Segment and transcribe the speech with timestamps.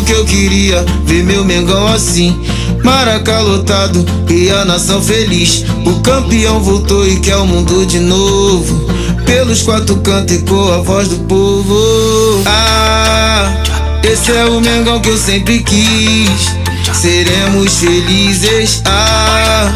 [0.00, 2.40] Que eu queria, ver meu Mengão assim.
[2.82, 5.64] Maraca lotado e a nação feliz.
[5.84, 8.88] O campeão voltou e quer o mundo de novo.
[9.26, 12.42] Pelos quatro cantos ecoa a voz do povo.
[12.46, 13.52] Ah,
[14.02, 16.50] esse é o Mengão que eu sempre quis.
[16.92, 18.82] Seremos felizes.
[18.86, 19.72] Ah,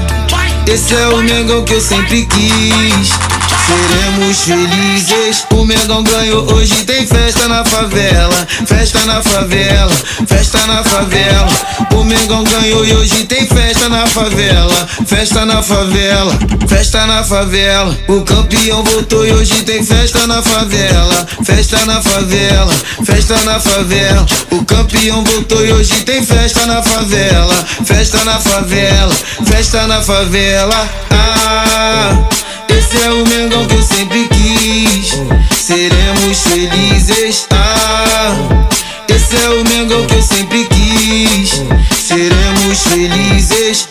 [0.67, 3.34] esse é o Mengão que eu sempre quis.
[3.67, 5.47] Seremos felizes.
[5.53, 8.47] O Mengão ganhou, hoje tem festa na favela.
[8.67, 9.91] Festa na favela,
[10.27, 11.49] festa na favela.
[11.95, 14.89] O Mengão ganhou e hoje tem festa na favela.
[15.07, 16.33] Festa na favela,
[16.69, 17.97] festa na favela.
[18.09, 21.27] O campeão voltou e hoje tem festa na favela.
[21.45, 22.75] Festa na favela,
[23.05, 24.27] festa na favela.
[24.51, 27.65] O campeão voltou e hoje tem festa na favela.
[27.85, 29.15] Festa na favela,
[29.47, 30.89] festa na favela.
[31.11, 32.29] Ah.
[32.69, 35.11] Esse é o Mengão que eu sempre quis.
[35.57, 37.47] Seremos felizes.
[37.51, 38.67] Ah,
[39.09, 41.63] esse é o Mengão que eu sempre quis.
[41.97, 43.89] Seremos felizes.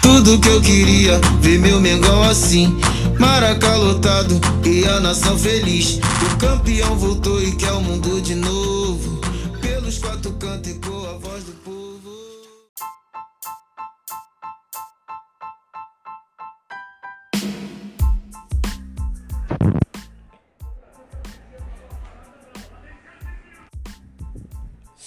[0.00, 2.76] Tudo que eu queria, ver meu Mengão assim.
[3.18, 5.98] Maraca lotado e a nação feliz.
[6.22, 9.15] O campeão voltou e quer o mundo de novo.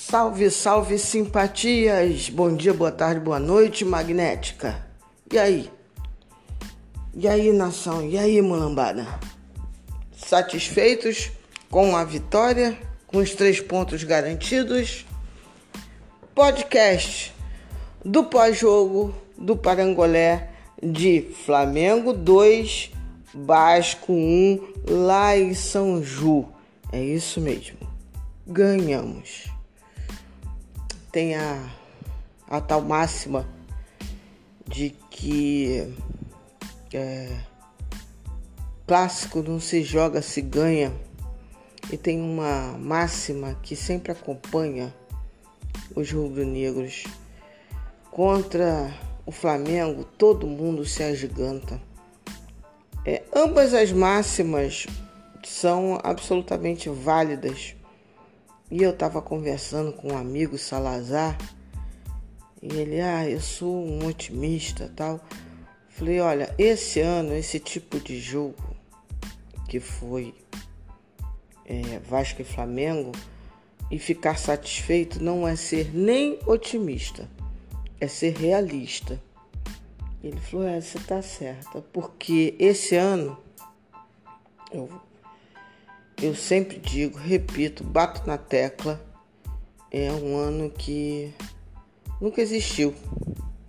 [0.09, 2.29] Salve, salve simpatias!
[2.31, 4.83] Bom dia, boa tarde, boa noite, magnética.
[5.31, 5.69] E aí?
[7.13, 8.03] E aí, nação?
[8.03, 9.05] E aí, mulambada?
[10.17, 11.31] Satisfeitos
[11.69, 12.75] com a vitória?
[13.05, 15.05] Com os três pontos garantidos?
[16.33, 17.31] Podcast
[18.03, 20.49] do pós-jogo do Parangolé
[20.81, 22.91] de Flamengo 2,
[23.31, 26.48] Basco 1, lá em São Ju.
[26.92, 27.77] É isso mesmo.
[28.48, 29.58] Ganhamos
[31.11, 31.70] tem a,
[32.47, 33.47] a tal máxima
[34.67, 35.93] de que
[36.93, 37.36] é,
[38.86, 40.93] clássico não se joga, se ganha.
[41.92, 44.93] E tem uma máxima que sempre acompanha
[45.95, 47.05] os rubro-negros.
[48.11, 48.93] Contra
[49.25, 51.81] o Flamengo, todo mundo se agiganta.
[53.05, 54.86] É, ambas as máximas
[55.43, 57.75] são absolutamente válidas
[58.71, 61.37] e eu estava conversando com um amigo Salazar,
[62.61, 65.19] e ele, ah, eu sou um otimista tal.
[65.87, 68.55] Falei, olha, esse ano, esse tipo de jogo
[69.67, 70.33] que foi
[71.65, 73.11] é, Vasco e Flamengo,
[73.91, 77.30] e ficar satisfeito não é ser nem otimista,
[77.99, 79.21] é ser realista.
[80.23, 83.37] Ele falou, é, você tá certa, porque esse ano
[84.71, 84.89] eu
[86.21, 89.02] eu sempre digo, repito, bato na tecla,
[89.89, 91.33] é um ano que
[92.19, 92.93] nunca existiu.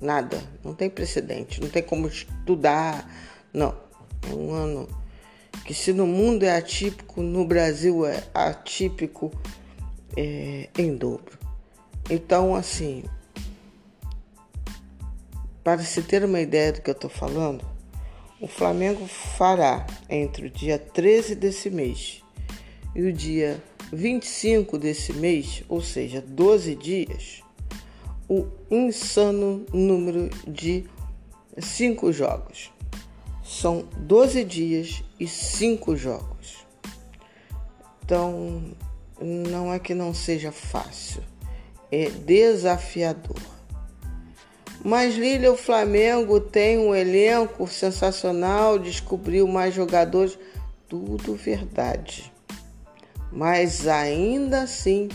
[0.01, 3.09] Nada, não tem precedente, não tem como estudar,
[3.53, 3.75] não.
[4.29, 4.89] É um ano
[5.65, 9.31] que se no mundo é atípico, no Brasil é atípico
[10.17, 11.39] é, em dobro.
[12.09, 13.05] Então, assim,
[15.63, 17.65] para se ter uma ideia do que eu estou falando,
[18.41, 22.23] o Flamengo fará entre o dia 13 desse mês
[22.95, 23.63] e o dia
[23.93, 27.43] 25 desse mês, ou seja, 12 dias,
[28.29, 30.85] o insano número de
[31.59, 32.73] 5 jogos.
[33.45, 36.65] São 12 dias e 5 jogos.
[38.05, 38.63] Então,
[39.21, 41.23] não é que não seja fácil,
[41.91, 43.41] é desafiador.
[44.83, 50.39] Mas Lília, o Flamengo tem um elenco sensacional, descobriu mais jogadores,
[50.89, 52.30] tudo verdade
[53.33, 55.09] mas ainda assim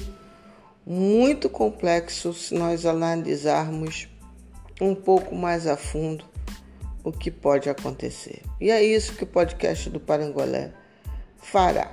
[0.85, 4.07] muito complexo se nós analisarmos
[4.79, 6.25] um pouco mais a fundo
[7.03, 8.41] o que pode acontecer.
[8.59, 10.71] E é isso que o podcast do Parangolé
[11.37, 11.91] fará.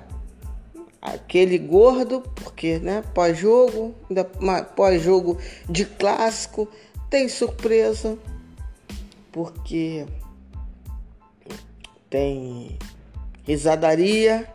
[1.01, 3.95] Aquele gordo, porque né, pós-jogo,
[4.77, 5.39] pós-jogo
[5.69, 6.69] de clássico,
[7.11, 8.17] tem surpresa,
[9.33, 10.07] porque
[12.09, 12.79] tem
[13.45, 14.52] risadaria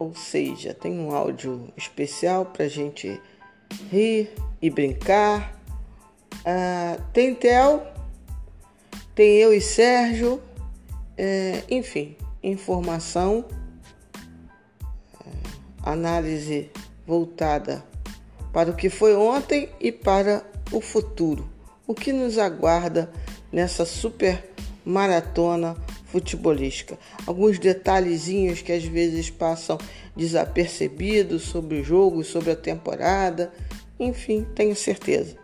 [0.00, 3.20] ou seja, tem um áudio especial para gente
[3.90, 5.60] rir e brincar.
[6.42, 7.86] Ah, tem Tel,
[9.14, 10.40] tem eu e Sérgio,
[11.18, 13.44] é, enfim, informação,
[15.20, 15.28] é,
[15.82, 16.70] análise
[17.06, 17.84] voltada
[18.54, 20.42] para o que foi ontem e para
[20.72, 21.46] o futuro.
[21.86, 23.12] O que nos aguarda
[23.52, 24.50] nessa super
[24.82, 25.76] maratona
[26.10, 26.98] futebolística.
[27.26, 29.78] Alguns detalhezinhos que às vezes passam
[30.16, 33.52] desapercebidos sobre o jogo, sobre a temporada.
[33.98, 35.36] Enfim, tenho certeza.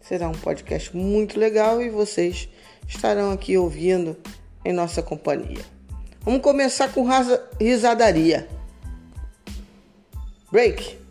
[0.00, 2.48] Será um podcast muito legal e vocês
[2.86, 4.16] estarão aqui ouvindo
[4.64, 5.64] em nossa companhia.
[6.20, 7.06] Vamos começar com
[7.58, 8.48] risadaria.
[10.50, 11.01] Break.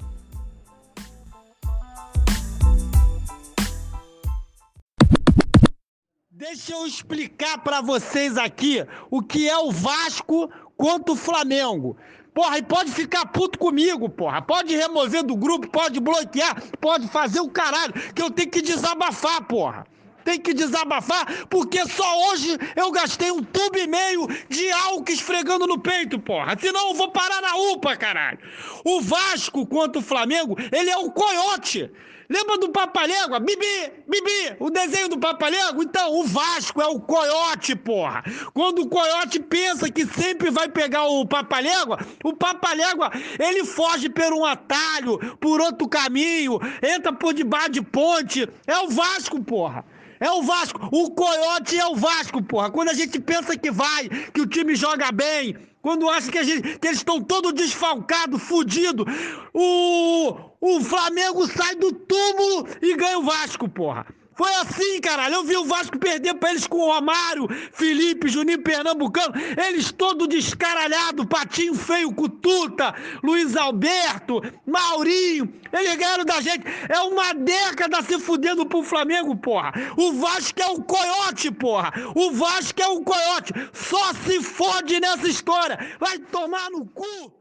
[6.42, 11.96] Deixa eu explicar para vocês aqui o que é o Vasco contra o Flamengo.
[12.34, 14.42] Porra, e pode ficar puto comigo, porra.
[14.42, 19.44] Pode remover do grupo, pode bloquear, pode fazer o caralho, que eu tenho que desabafar,
[19.44, 19.86] porra.
[20.26, 25.68] Tem que desabafar, porque só hoje eu gastei um tubo e meio de álcool esfregando
[25.68, 26.58] no peito, porra.
[26.60, 28.40] Senão eu vou parar na UPA, caralho.
[28.84, 31.92] O Vasco contra o Flamengo, ele é um coiote.
[32.32, 33.42] Lembra do Papalégua?
[33.42, 35.84] Bibi, Bibi, o desenho do Papalégua?
[35.84, 38.24] Então, o Vasco é o coiote, porra.
[38.54, 44.32] Quando o coiote pensa que sempre vai pegar o Papalégua, o Papalégua, ele foge por
[44.32, 48.48] um atalho, por outro caminho, entra por debaixo de ponte.
[48.66, 49.84] É o Vasco, porra.
[50.18, 50.88] É o Vasco.
[50.90, 52.72] O Coyote é o Vasco, porra.
[52.72, 56.78] Quando a gente pensa que vai, que o time joga bem, quando acha que, gente,
[56.80, 59.06] que eles estão todos desfalcados, fudidos,
[59.54, 64.06] o, o Flamengo sai do túmulo e ganha o Vasco, porra.
[64.42, 65.36] Foi assim, caralho.
[65.36, 69.36] Eu vi o Vasco perder pra eles com o Romário, Felipe, Juninho Pernambucano.
[69.68, 75.54] Eles todo descaralhado, patinho feio, Cututa, Luiz Alberto, Maurinho.
[75.72, 76.66] Eles ganharam da gente.
[76.90, 79.74] É uma década se fudendo pro Flamengo, porra.
[79.96, 81.94] O Vasco é o coiote, porra.
[82.16, 83.54] O Vasco é o coiote.
[83.74, 85.78] Só se fode nessa história.
[86.00, 87.41] Vai tomar no cu.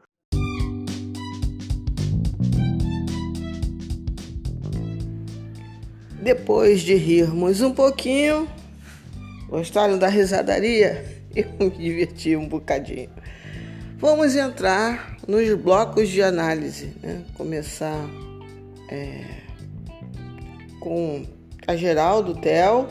[6.23, 8.47] Depois de rirmos um pouquinho,
[9.49, 11.03] gostaram da risadaria?
[11.35, 13.09] Eu me diverti um bocadinho.
[13.97, 17.23] Vamos entrar nos blocos de análise, né?
[17.35, 18.05] Começar
[18.91, 19.25] é,
[20.81, 21.25] com
[21.67, 22.89] a geral do TEL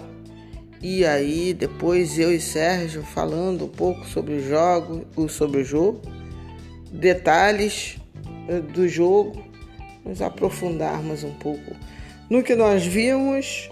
[0.82, 6.02] e aí depois eu e Sérgio falando um pouco sobre o jogo, sobre o jogo,
[6.92, 7.98] detalhes
[8.48, 9.44] é, do jogo,
[10.06, 11.76] nos aprofundarmos um pouco
[12.30, 13.70] no que nós vimos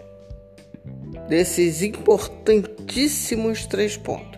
[1.28, 4.38] desses importantíssimos três pontos.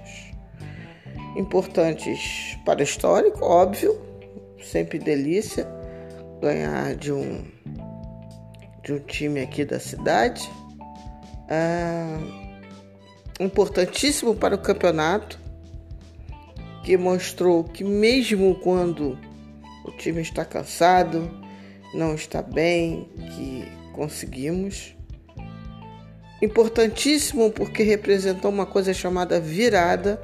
[1.38, 4.00] Importantes para o histórico, óbvio,
[4.62, 5.68] sempre delícia
[6.42, 7.46] ganhar de um
[8.84, 10.50] de um time aqui da cidade.
[11.50, 12.18] Ah,
[13.40, 15.40] importantíssimo para o campeonato,
[16.84, 19.18] que mostrou que mesmo quando
[19.86, 21.30] o time está cansado,
[21.94, 24.96] não está bem, que conseguimos.
[26.42, 30.22] Importantíssimo porque representou uma coisa chamada virada.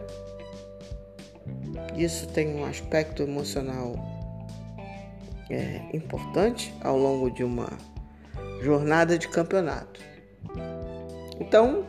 [1.97, 3.95] Isso tem um aspecto emocional
[5.49, 7.67] é, importante ao longo de uma
[8.61, 9.99] jornada de campeonato.
[11.41, 11.85] Então,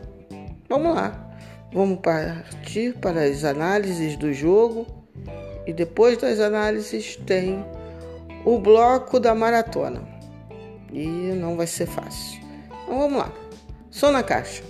[0.68, 1.22] vamos lá.
[1.72, 4.86] Vamos partir para as análises do jogo
[5.64, 7.64] e depois das análises tem
[8.44, 10.15] o bloco da maratona
[10.92, 12.40] e não vai ser fácil.
[12.84, 13.32] Então vamos lá.
[13.90, 14.62] Só na caixa.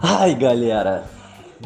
[0.00, 1.04] Ai, galera.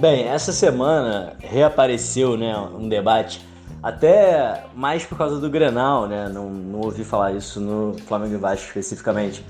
[0.01, 3.45] Bem, essa semana reapareceu, né, um debate
[3.83, 6.29] até mais por causa do Grenal, né?
[6.29, 9.45] Não, não ouvi falar isso no Flamengo e Vasco especificamente.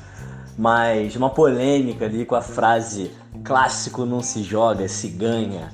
[0.56, 3.10] Mas uma polêmica ali com a frase
[3.44, 5.72] clássico não se joga, se ganha.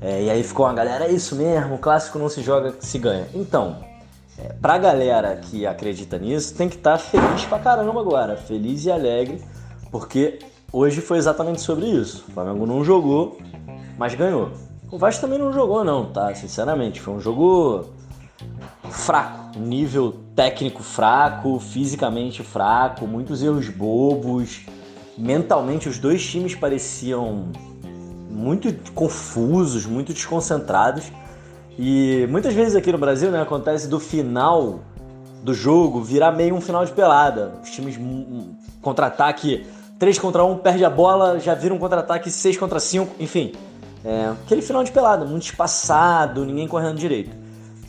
[0.00, 3.26] É, e aí ficou uma galera, é isso mesmo, clássico não se joga, se ganha.
[3.34, 3.78] Então,
[4.38, 8.84] é, pra galera que acredita nisso, tem que estar tá feliz pra caramba agora, feliz
[8.84, 9.42] e alegre,
[9.90, 10.38] porque
[10.70, 12.24] hoje foi exatamente sobre isso.
[12.28, 13.38] O Flamengo não jogou,
[13.98, 14.50] mas ganhou.
[14.90, 16.34] O Vasco também não jogou, não, tá?
[16.34, 17.86] Sinceramente, foi um jogo
[18.88, 24.64] fraco, nível técnico fraco, fisicamente fraco, muitos erros bobos.
[25.18, 27.50] Mentalmente, os dois times pareciam
[28.30, 31.10] muito confusos, muito desconcentrados.
[31.78, 34.80] E muitas vezes aqui no Brasil né, acontece do final
[35.42, 37.54] do jogo virar meio um final de pelada.
[37.62, 37.98] Os times
[38.80, 39.66] contra-ataque
[39.98, 43.52] 3 contra 1, perde a bola, já vira um contra-ataque 6 contra 5, enfim.
[44.06, 47.36] É, aquele final de pelada, muito espaçado, ninguém correndo direito.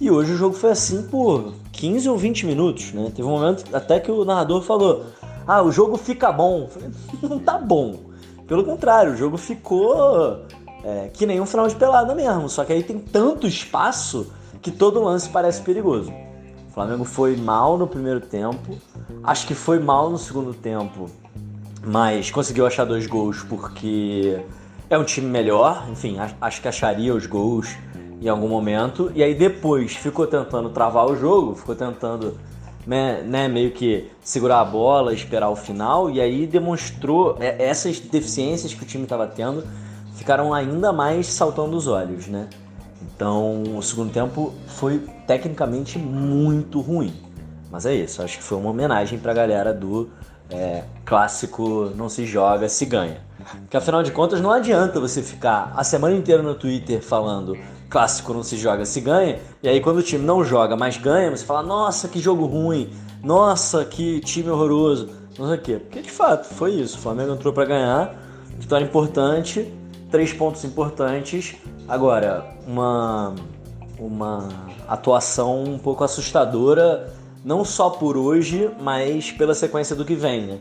[0.02, 3.12] E hoje o jogo foi assim por 15 ou 20 minutos, né?
[3.16, 5.06] Teve um momento até que o narrador falou:
[5.46, 6.68] Ah, o jogo fica bom.
[6.68, 6.90] Falei,
[7.22, 8.00] não tá bom.
[8.48, 10.42] Pelo contrário, o jogo ficou
[10.84, 14.32] É, que nem um final de pelada mesmo, só que aí tem tanto espaço
[14.62, 16.12] que todo lance parece perigoso.
[16.70, 18.78] O Flamengo foi mal no primeiro tempo,
[19.24, 21.10] acho que foi mal no segundo tempo,
[21.84, 24.40] mas conseguiu achar dois gols porque
[24.90, 27.76] é um time melhor, enfim, acho que acharia os gols
[28.22, 32.38] em algum momento, e aí depois ficou tentando travar o jogo, ficou tentando
[32.86, 38.00] né, né, meio que segurar a bola, esperar o final, e aí demonstrou é, essas
[38.00, 39.64] deficiências que o time estava tendo
[40.16, 42.48] ficaram ainda mais saltando os olhos, né?
[43.02, 47.14] Então, o segundo tempo foi tecnicamente muito ruim.
[47.70, 50.10] Mas é isso, acho que foi uma homenagem para a galera do
[50.50, 53.27] é, clássico não se joga, se ganha.
[53.62, 57.58] Porque afinal de contas não adianta você ficar a semana inteira no Twitter falando
[57.90, 61.32] clássico não se joga, se ganha, e aí quando o time não joga, mas ganha,
[61.32, 62.90] você fala, nossa, que jogo ruim,
[63.24, 65.76] nossa, que time horroroso, não sei o quê.
[65.76, 68.16] Porque de fato foi isso, o Flamengo entrou para ganhar,
[68.58, 69.72] vitória importante,
[70.12, 71.56] três pontos importantes.
[71.88, 73.34] Agora, uma,
[74.00, 74.50] uma
[74.88, 77.14] atuação um pouco assustadora,
[77.44, 80.58] não só por hoje, mas pela sequência do que vem, né?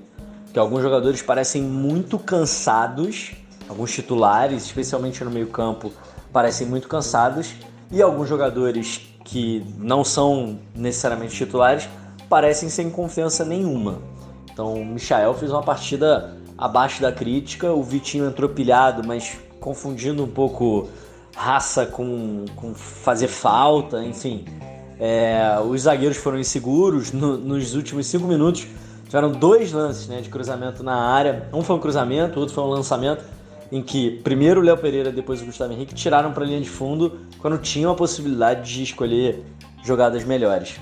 [0.57, 3.33] Que alguns jogadores parecem muito cansados,
[3.69, 5.93] alguns titulares, especialmente no meio-campo,
[6.33, 7.53] parecem muito cansados,
[7.91, 11.87] e alguns jogadores que não são necessariamente titulares
[12.27, 13.99] parecem sem confiança nenhuma.
[14.51, 20.25] Então, o Michael fez uma partida abaixo da crítica, o Vitinho entrou pilhado, mas confundindo
[20.25, 20.89] um pouco
[21.37, 24.47] raça com, com fazer falta, enfim.
[24.99, 28.67] É, os zagueiros foram inseguros no, nos últimos cinco minutos.
[29.07, 31.49] Tiveram dois lances né, de cruzamento na área.
[31.53, 33.25] Um foi um cruzamento, o outro foi um lançamento,
[33.71, 36.69] em que primeiro o Léo Pereira, depois o Gustavo Henrique tiraram para a linha de
[36.69, 39.45] fundo quando tinham a possibilidade de escolher
[39.85, 40.81] jogadas melhores.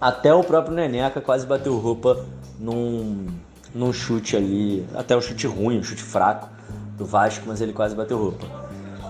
[0.00, 2.24] Até o próprio Neneca quase bateu roupa
[2.58, 3.26] num,
[3.74, 6.48] num chute ali, até um chute ruim, um chute fraco
[6.96, 8.46] do Vasco, mas ele quase bateu roupa.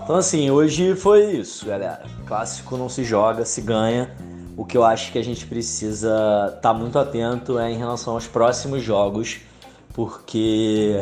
[0.03, 2.01] Então assim, hoje foi isso, galera.
[2.25, 4.09] Clássico não se joga, se ganha.
[4.59, 6.09] O que eu acho que a gente precisa
[6.47, 9.39] estar tá muito atento é em relação aos próximos jogos,
[9.93, 11.01] porque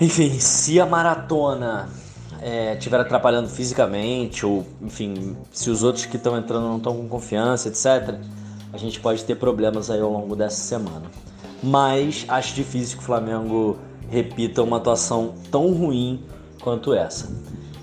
[0.00, 1.88] enfim, se a maratona
[2.40, 7.66] é, atrapalhando fisicamente, ou enfim, se os outros que estão entrando não estão com confiança,
[7.66, 8.14] etc.,
[8.72, 11.10] a gente pode ter problemas aí ao longo dessa semana.
[11.60, 13.76] Mas acho difícil que o Flamengo
[14.08, 16.22] repita uma atuação tão ruim
[16.60, 17.28] quanto essa.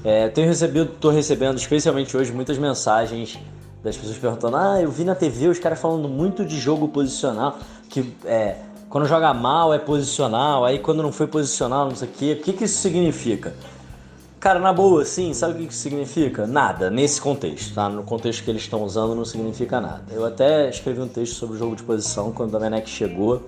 [0.05, 3.37] É, tenho recebido, tô recebendo, especialmente hoje, muitas mensagens
[3.83, 7.57] das pessoas perguntando: Ah, eu vi na TV os caras falando muito de jogo posicional,
[7.89, 8.57] que é,
[8.89, 12.37] quando joga mal é posicional, aí quando não foi posicional, não sei o quê.
[12.39, 13.53] O que, que isso significa?
[14.39, 16.47] Cara, na boa, sim, sabe o que isso significa?
[16.47, 17.87] Nada, nesse contexto, tá?
[17.87, 20.03] No contexto que eles estão usando não significa nada.
[20.11, 23.43] Eu até escrevi um texto sobre o jogo de posição quando o Domenech chegou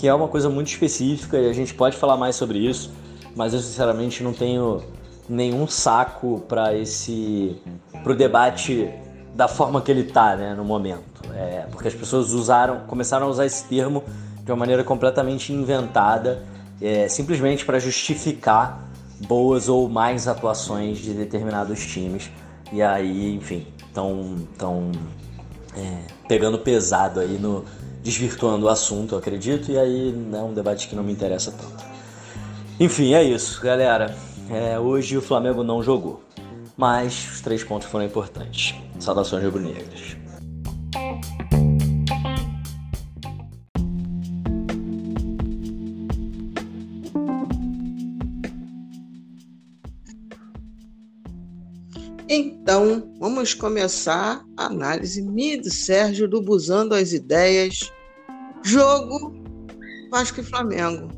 [0.00, 2.90] que é uma coisa muito específica e a gente pode falar mais sobre isso,
[3.36, 4.82] mas eu sinceramente não tenho
[5.28, 7.54] nenhum saco para esse
[8.02, 8.88] pro debate
[9.40, 11.22] da forma que ele tá, né, no momento.
[11.34, 14.04] É, porque as pessoas usaram, começaram a usar esse termo
[14.44, 16.42] de uma maneira completamente inventada,
[16.78, 18.86] é, simplesmente para justificar
[19.26, 22.30] boas ou mais atuações de determinados times.
[22.70, 24.92] E aí, enfim, estão tão,
[25.74, 27.64] é, pegando pesado aí no,
[28.02, 31.82] desvirtuando o assunto, eu acredito, e aí é um debate que não me interessa tanto.
[32.78, 34.14] Enfim, é isso, galera.
[34.50, 36.20] É, hoje o Flamengo não jogou,
[36.80, 38.74] mas os três pontos foram importantes.
[38.98, 40.16] Saudações rubro-negras.
[52.26, 57.92] Então, vamos começar a análise minha Sérgio do Busando as Ideias.
[58.62, 59.34] Jogo
[60.10, 61.08] Vasco e Flamengo.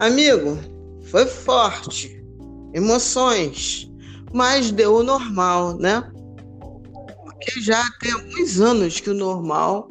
[0.00, 0.58] Amigo,
[1.04, 2.20] foi forte,
[2.74, 3.91] emoções,
[4.32, 6.02] mas deu o normal, né?
[7.24, 9.88] Porque já tem alguns anos que o normal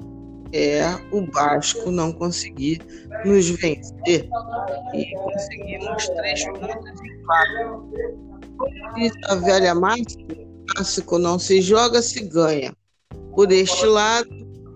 [0.53, 2.81] é o Vasco não conseguir
[3.25, 4.29] nos vencer.
[4.93, 7.91] E conseguimos três pontos em quatro
[9.29, 10.27] a velha máxima,
[10.69, 12.74] clássico não se joga, se ganha.
[13.33, 14.29] Por este lado,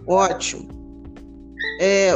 [0.08, 0.68] ótimo.
[1.80, 2.16] É,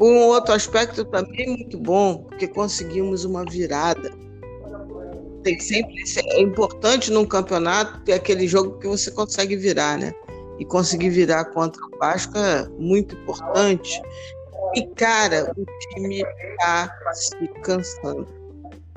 [0.00, 4.10] um outro aspecto também muito bom, porque conseguimos uma virada.
[5.42, 5.94] Tem sempre
[6.32, 10.12] é importante num campeonato ter aquele jogo que você consegue virar, né?
[10.58, 14.00] E conseguir virar contra o Vasco é muito importante.
[14.74, 15.64] E cara, o
[15.94, 18.38] time está se cansando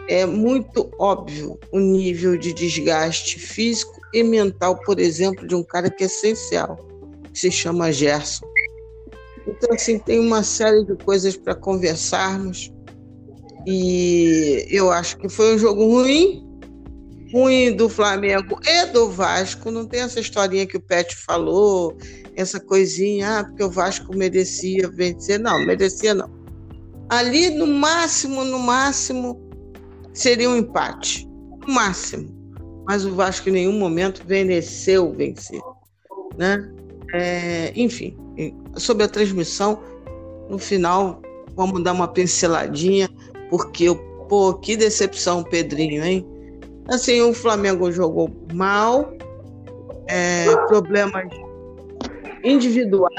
[0.08, 5.90] é muito óbvio o nível de desgaste físico e mental, por exemplo, de um cara
[5.90, 6.78] que é essencial,
[7.32, 8.46] que se chama Gerson.
[9.48, 12.71] Então, assim, tem uma série de coisas para conversarmos.
[13.66, 16.48] E eu acho que foi um jogo ruim,
[17.32, 19.72] ruim do Flamengo e do Vasco.
[19.72, 21.96] Não tem essa historinha que o Pet falou,
[22.36, 25.40] essa coisinha, ah, porque o Vasco merecia vencer.
[25.40, 26.30] Não, merecia não.
[27.10, 29.40] Ali, no máximo, no máximo,
[30.14, 31.28] seria um empate.
[31.68, 32.30] No máximo.
[32.88, 35.62] Mas o Vasco em nenhum momento mereceu vencer.
[36.38, 36.72] Né?
[37.14, 38.16] É, enfim,
[38.78, 39.82] sobre a transmissão,
[40.50, 41.22] no final,
[41.56, 43.10] vamos dar uma pinceladinha,
[43.52, 43.94] porque,
[44.30, 46.26] pô, que decepção, Pedrinho, hein?
[46.88, 49.14] Assim, o Flamengo jogou mal,
[50.08, 51.28] é, problemas
[52.42, 53.12] individuais,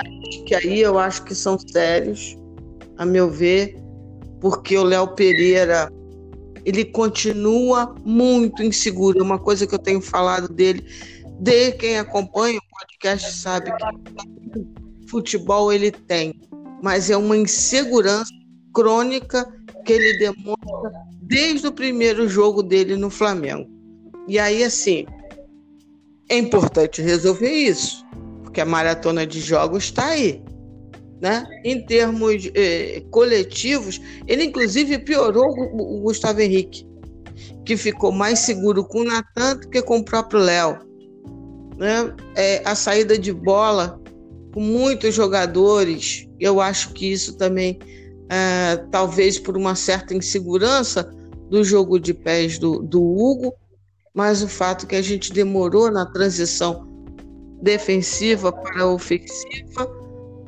[0.47, 2.37] que aí eu acho que são sérios,
[2.97, 3.77] a meu ver,
[4.41, 5.93] porque o Léo Pereira
[6.65, 9.23] ele continua muito inseguro.
[9.23, 10.83] Uma coisa que eu tenho falado dele,
[11.41, 16.35] de quem acompanha o podcast sabe que futebol ele tem,
[16.83, 18.33] mas é uma insegurança
[18.73, 19.47] crônica
[19.85, 23.69] que ele demonstra desde o primeiro jogo dele no Flamengo.
[24.29, 25.07] E aí, assim,
[26.29, 28.05] é importante resolver isso,
[28.43, 30.43] porque a maratona de jogos está aí.
[31.21, 31.47] Né?
[31.65, 36.85] Em termos eh, coletivos, ele inclusive piorou o, o Gustavo Henrique,
[37.65, 40.79] que ficou mais seguro com o Natan do que com o próprio Léo.
[41.79, 42.13] Né?
[42.35, 44.01] É, a saída de bola
[44.53, 47.79] com muitos jogadores, eu acho que isso também,
[48.33, 51.15] é, talvez por uma certa insegurança
[51.51, 53.55] do jogo de pés do, do Hugo,
[54.15, 56.89] mas o fato que a gente demorou na transição
[57.61, 59.87] defensiva para ofensiva,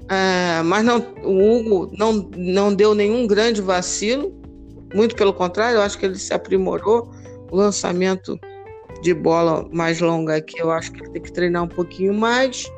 [0.09, 4.33] é, mas não, o Hugo não, não deu nenhum grande vacilo,
[4.95, 7.11] muito pelo contrário, eu acho que ele se aprimorou.
[7.51, 8.39] O lançamento
[9.03, 12.71] de bola mais longa aqui, eu acho que ele tem que treinar um pouquinho mais.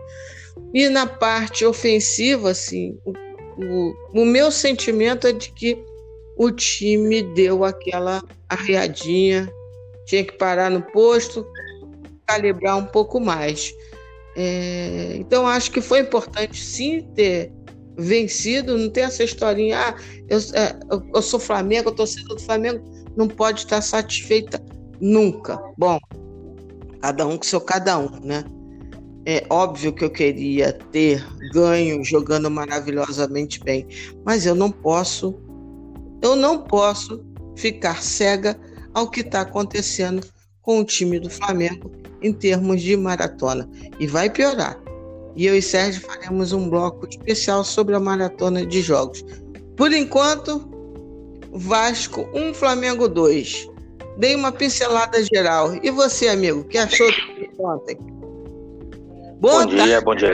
[0.75, 3.12] E na parte ofensiva, assim, o,
[3.56, 5.82] o, o meu sentimento é de que
[6.36, 9.50] o time deu aquela arreadinha,
[10.04, 11.46] tinha que parar no posto,
[12.26, 13.74] calibrar um pouco mais.
[14.37, 17.50] É, então, acho que foi importante sim ter
[17.98, 19.96] vencido, não tem essa historinha, ah,
[20.28, 20.78] eu, é,
[21.14, 22.85] eu sou Flamengo, eu torcedor do Flamengo,
[23.16, 24.62] não pode estar satisfeita
[25.00, 25.59] nunca.
[25.78, 25.98] Bom,
[27.00, 28.44] cada um com seu cada um, né?
[29.28, 33.84] É óbvio que eu queria ter ganho jogando maravilhosamente bem,
[34.24, 35.34] mas eu não posso,
[36.22, 37.24] eu não posso
[37.56, 38.56] ficar cega
[38.94, 40.24] ao que está acontecendo
[40.62, 41.90] com o time do Flamengo
[42.22, 43.68] em termos de maratona.
[43.98, 44.80] E vai piorar.
[45.34, 49.24] E eu e Sérgio faremos um bloco especial sobre a maratona de jogos.
[49.76, 50.70] Por enquanto,
[51.52, 53.68] Vasco 1, Flamengo 2.
[54.18, 55.74] Dei uma pincelada geral.
[55.82, 57.08] E você, amigo, que achou
[57.58, 57.98] ontem?
[59.40, 60.33] Boa bom tarde, dia, bom dia.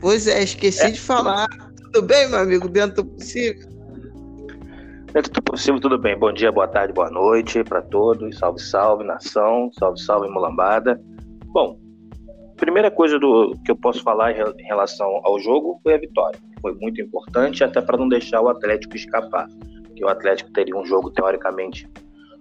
[0.00, 0.90] Pois é, esqueci é.
[0.90, 1.46] de falar.
[1.92, 3.68] Tudo bem, meu amigo, dentro do possível?
[5.12, 6.18] Dentro do possível, tudo bem.
[6.18, 8.36] Bom dia, boa tarde, boa noite para todos.
[8.38, 9.70] Salve, salve, nação.
[9.78, 11.00] Salve, salve, mulambada.
[11.46, 11.78] Bom,
[12.56, 16.40] primeira coisa do que eu posso falar em relação ao jogo foi a vitória.
[16.60, 19.46] Foi muito importante, até para não deixar o Atlético escapar.
[19.84, 21.88] Porque o Atlético teria um jogo, teoricamente,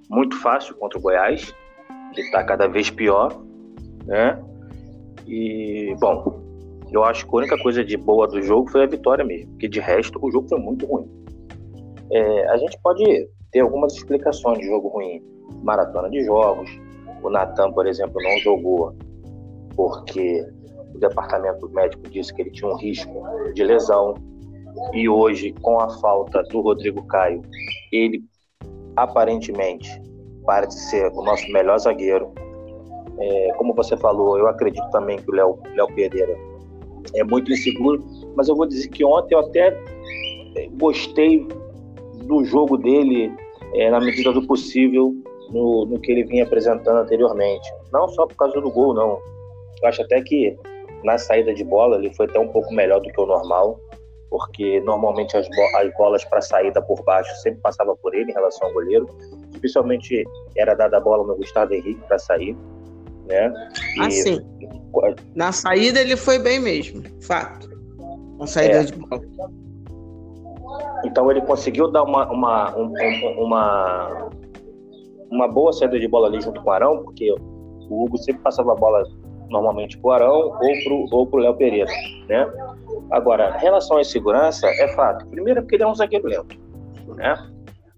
[0.10, 1.54] muito fácil contra o Goiás.
[2.14, 3.40] Ele está cada vez pior,
[4.08, 4.42] né?
[5.32, 6.42] E, bom,
[6.92, 9.70] eu acho que a única coisa de boa do jogo foi a vitória mesmo, porque
[9.70, 11.10] de resto o jogo foi muito ruim.
[12.12, 15.24] É, a gente pode ter algumas explicações de jogo ruim.
[15.64, 16.70] Maratona de jogos.
[17.24, 18.94] O Natan, por exemplo, não jogou
[19.74, 20.46] porque
[20.94, 24.16] o departamento médico disse que ele tinha um risco de lesão.
[24.94, 27.42] E hoje, com a falta do Rodrigo Caio,
[27.94, 28.22] ele
[28.98, 29.90] aparentemente
[30.46, 32.34] parece ser o nosso melhor zagueiro.
[33.22, 36.36] É, como você falou, eu acredito também que o Léo Pereira
[37.14, 38.04] é muito inseguro,
[38.36, 39.68] mas eu vou dizer que ontem eu até
[40.56, 41.48] é, gostei
[42.26, 43.32] do jogo dele
[43.76, 45.14] é, na medida do possível
[45.52, 47.70] no, no, que ele vinha apresentando anteriormente.
[47.92, 49.20] Não só por causa do gol, não.
[49.82, 50.58] Eu acho até que
[51.04, 53.80] na saída de bola ele foi até um pouco melhor do que o normal,
[54.30, 58.34] porque normalmente as, bo as bolas para saída por baixo sempre passava por ele em
[58.34, 59.08] relação ao goleiro.
[59.52, 60.24] Especialmente
[60.56, 62.56] era dada a bola no Gustavo Henrique para sair
[63.32, 63.70] né?
[63.96, 64.02] E...
[64.02, 64.40] Assim,
[65.36, 67.70] na saída ele foi bem mesmo, fato.
[68.40, 68.84] Na saída é.
[68.84, 69.22] de bola.
[71.06, 72.94] Então ele conseguiu dar uma, uma, um,
[73.38, 74.30] uma,
[75.32, 77.32] uma boa saída de bola ali junto com o Arão, porque
[77.90, 79.04] o Hugo sempre passava a bola
[79.50, 81.92] normalmente para o Arão ou para ou pro Léo Pereira,
[82.28, 82.50] né?
[83.12, 85.26] Agora, em relação à segurança, é fato.
[85.28, 86.58] Primeiro porque ele é um zagueiro lento,
[87.16, 87.36] né?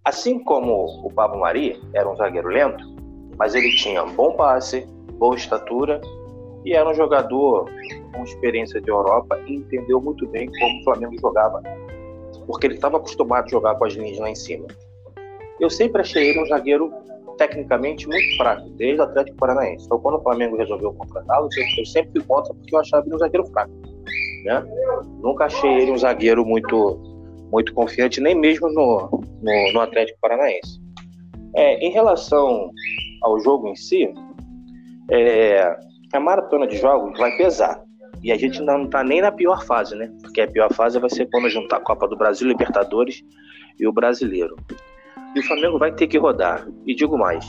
[0.03, 2.83] Assim como o Pablo Mari era um zagueiro lento,
[3.37, 6.01] mas ele tinha um bom passe, boa estatura
[6.65, 7.69] e era um jogador
[8.13, 11.61] com experiência de Europa e entendeu muito bem como o Flamengo jogava,
[12.45, 14.67] porque ele estava acostumado a jogar com as linhas lá em cima.
[15.59, 16.91] Eu sempre achei ele um zagueiro
[17.37, 19.85] tecnicamente muito fraco, desde o Atlético Paranaense.
[19.85, 23.19] Então, quando o Flamengo resolveu contratá-lo, eu sempre fui contra porque eu achava ele um
[23.19, 23.71] zagueiro fraco.
[24.45, 24.63] Né?
[25.21, 26.99] Nunca achei ele um zagueiro muito,
[27.51, 29.09] muito confiante, nem mesmo no,
[29.41, 30.81] no, no Atlético Paranaense.
[31.55, 32.71] É, em relação
[33.21, 34.11] ao jogo em si,
[35.09, 35.75] é,
[36.13, 37.81] a maratona de jogos vai pesar.
[38.21, 40.09] E a gente ainda não está nem na pior fase, né?
[40.21, 43.21] Porque a pior fase vai ser quando juntar a Copa do Brasil, Libertadores
[43.79, 44.55] e o Brasileiro.
[45.35, 46.65] E o Flamengo vai ter que rodar.
[46.85, 47.45] E digo mais: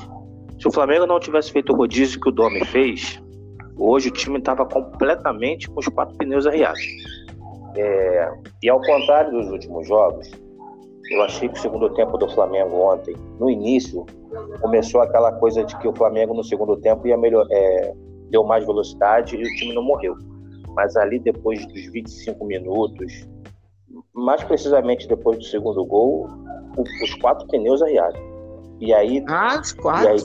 [0.59, 3.23] se o Flamengo não tivesse feito o rodízio que o Domi fez,
[3.77, 6.83] hoje o time estava completamente com os quatro pneus arriados.
[7.77, 10.31] É, e ao contrário dos últimos jogos,
[11.15, 14.05] eu achei que o segundo tempo do Flamengo ontem, no início,
[14.61, 17.95] começou aquela coisa de que o Flamengo no segundo tempo ia melhor, é,
[18.31, 20.17] deu mais velocidade e o time não morreu.
[20.75, 23.29] Mas ali depois dos 25 minutos,
[24.13, 26.29] mais precisamente depois do segundo gol,
[26.77, 28.21] os quatro pneus arriaram.
[28.81, 29.25] E aí.
[29.29, 30.09] Ah, os quatro?
[30.09, 30.19] Aí,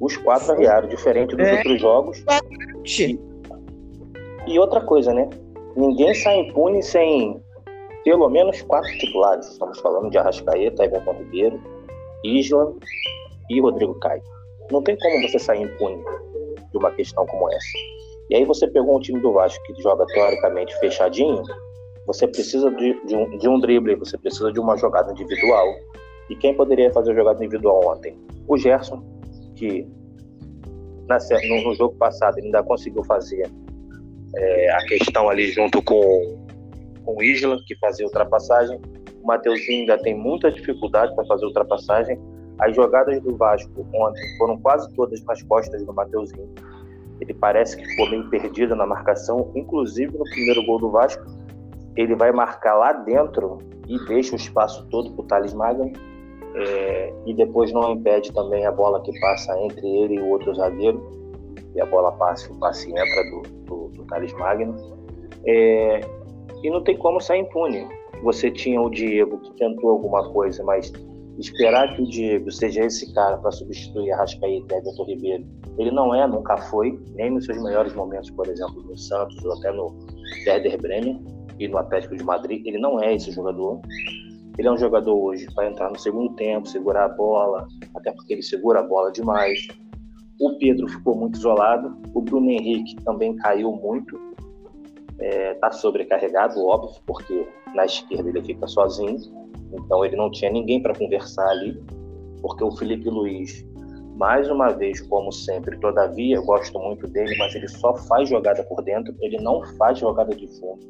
[0.00, 1.56] os quatro arriaram, diferente dos é.
[1.56, 2.24] outros jogos.
[2.84, 3.18] E,
[4.46, 5.28] e outra coisa, né?
[5.76, 7.42] Ninguém sai impune sem
[8.04, 9.46] pelo menos quatro titulares.
[9.48, 11.60] Estamos falando de Arrascaeta, Everton Ribeiro,
[12.24, 12.74] Isla
[13.50, 14.22] e Rodrigo Caio.
[14.70, 16.02] Não tem como você sair impune
[16.70, 17.78] de uma questão como essa.
[18.30, 21.42] E aí você pegou um time do Vasco que joga teoricamente fechadinho,
[22.06, 25.66] você precisa de, de, um, de um drible, você precisa de uma jogada individual.
[26.28, 28.18] E quem poderia fazer a jogada individual ontem?
[28.46, 29.02] O Gerson,
[29.56, 29.86] que
[31.06, 33.50] na, no, no, jogo passado ainda conseguiu fazer
[34.36, 36.47] é, a questão ali junto com,
[37.08, 38.78] com o Isla, que fazia ultrapassagem.
[39.22, 42.20] O Mateuzinho ainda tem muita dificuldade para fazer ultrapassagem.
[42.60, 46.52] As jogadas do Vasco ontem foram quase todas nas costas do Mateuzinho.
[47.18, 51.24] Ele parece que ficou meio perdido na marcação, inclusive no primeiro gol do Vasco
[51.96, 55.90] ele vai marcar lá dentro e deixa o espaço todo para o Thales Magno.
[56.54, 60.54] É, e depois não impede também a bola que passa entre ele e o outro
[60.54, 61.02] zagueiro.
[61.74, 64.76] E a bola passa, passa e entra do, do, do Thales Magno.
[65.44, 66.00] É,
[66.62, 67.86] e não tem como sair impune.
[68.22, 70.92] Você tinha o Diego que tentou alguma coisa, mas
[71.38, 75.46] esperar que o Diego seja esse cara para substituir a Rascaeta e Everton Ribeiro,
[75.78, 79.52] ele não é, nunca foi, nem nos seus melhores momentos, por exemplo, no Santos ou
[79.52, 79.96] até no
[80.46, 81.24] Werder Bremen
[81.58, 83.80] e no Atlético de Madrid, ele não é esse jogador.
[84.58, 88.32] Ele é um jogador hoje para entrar no segundo tempo, segurar a bola, até porque
[88.32, 89.68] ele segura a bola demais.
[90.40, 94.18] O Pedro ficou muito isolado, o Bruno Henrique também caiu muito,
[95.18, 99.18] está é, tá sobrecarregado, óbvio, porque na esquerda ele fica sozinho,
[99.72, 101.82] então ele não tinha ninguém para conversar ali,
[102.40, 103.66] porque o Felipe Luiz,
[104.16, 108.62] mais uma vez, como sempre, todavia, eu gosto muito dele, mas ele só faz jogada
[108.64, 110.80] por dentro, ele não faz jogada de fundo.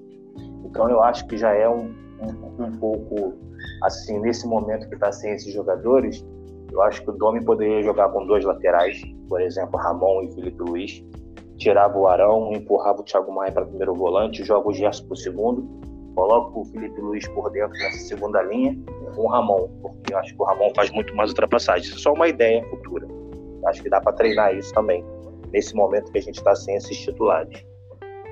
[0.65, 3.35] Então eu acho que já é um, um, um pouco
[3.83, 6.25] assim, nesse momento que está sem esses jogadores,
[6.71, 10.63] eu acho que o Domi poderia jogar com dois laterais, por exemplo, Ramon e Felipe
[10.63, 11.03] Luiz,
[11.59, 15.17] tirava o Arão, empurrava o Thiago Maia para primeiro volante, joga o Gerson para o
[15.17, 15.69] segundo,
[16.15, 18.79] coloca o Felipe Luiz por dentro nessa segunda linha,
[19.15, 21.87] com o Ramon, porque eu acho que o Ramon faz muito mais ultrapassagem.
[21.87, 23.07] Isso é só uma ideia futura.
[23.67, 25.05] acho que dá para treinar isso também,
[25.53, 27.67] nesse momento que a gente está sem esses titulares.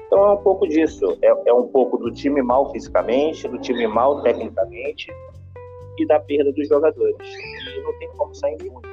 [0.06, 1.18] Então é um pouco disso.
[1.20, 5.12] É, é um pouco do time mal fisicamente, do time mal tecnicamente
[5.98, 7.16] e da perda dos jogadores.
[7.20, 8.88] E não tem como sair muito.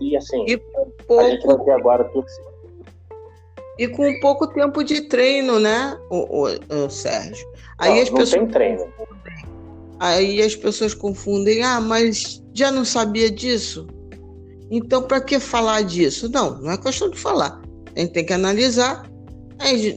[0.00, 1.20] E assim, e pouco...
[1.20, 2.57] a gente vai ter agora torcida.
[3.78, 7.46] E com pouco tempo de treino, né, o, o, o Sérgio?
[7.78, 8.92] Aí não, as não pessoas tem treino.
[10.00, 13.86] Aí as pessoas confundem, ah, mas já não sabia disso?
[14.70, 16.28] Então, para que falar disso?
[16.28, 17.60] Não, não é questão de falar.
[17.96, 19.08] A gente tem que analisar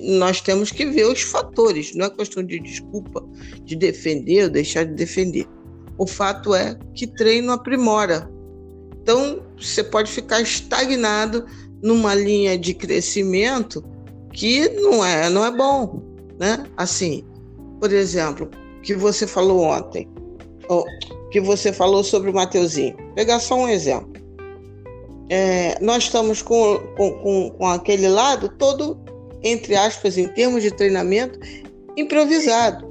[0.02, 3.24] nós temos que ver os fatores, não é questão de desculpa,
[3.64, 5.48] de defender ou deixar de defender.
[5.98, 8.30] O fato é que treino aprimora.
[9.02, 11.46] Então, você pode ficar estagnado
[11.82, 13.84] numa linha de crescimento
[14.34, 16.02] que não é, não é bom,
[16.40, 16.66] né?
[16.78, 17.24] Assim,
[17.80, 18.50] por exemplo,
[18.84, 20.08] que você falou ontem,
[21.32, 22.96] que você falou sobre o Mateuzinho.
[22.98, 24.12] Vou pegar só um exemplo.
[25.30, 28.98] É, nós estamos com, com, com, aquele lado todo
[29.44, 31.40] entre aspas, em termos de treinamento,
[31.98, 32.90] improvisado.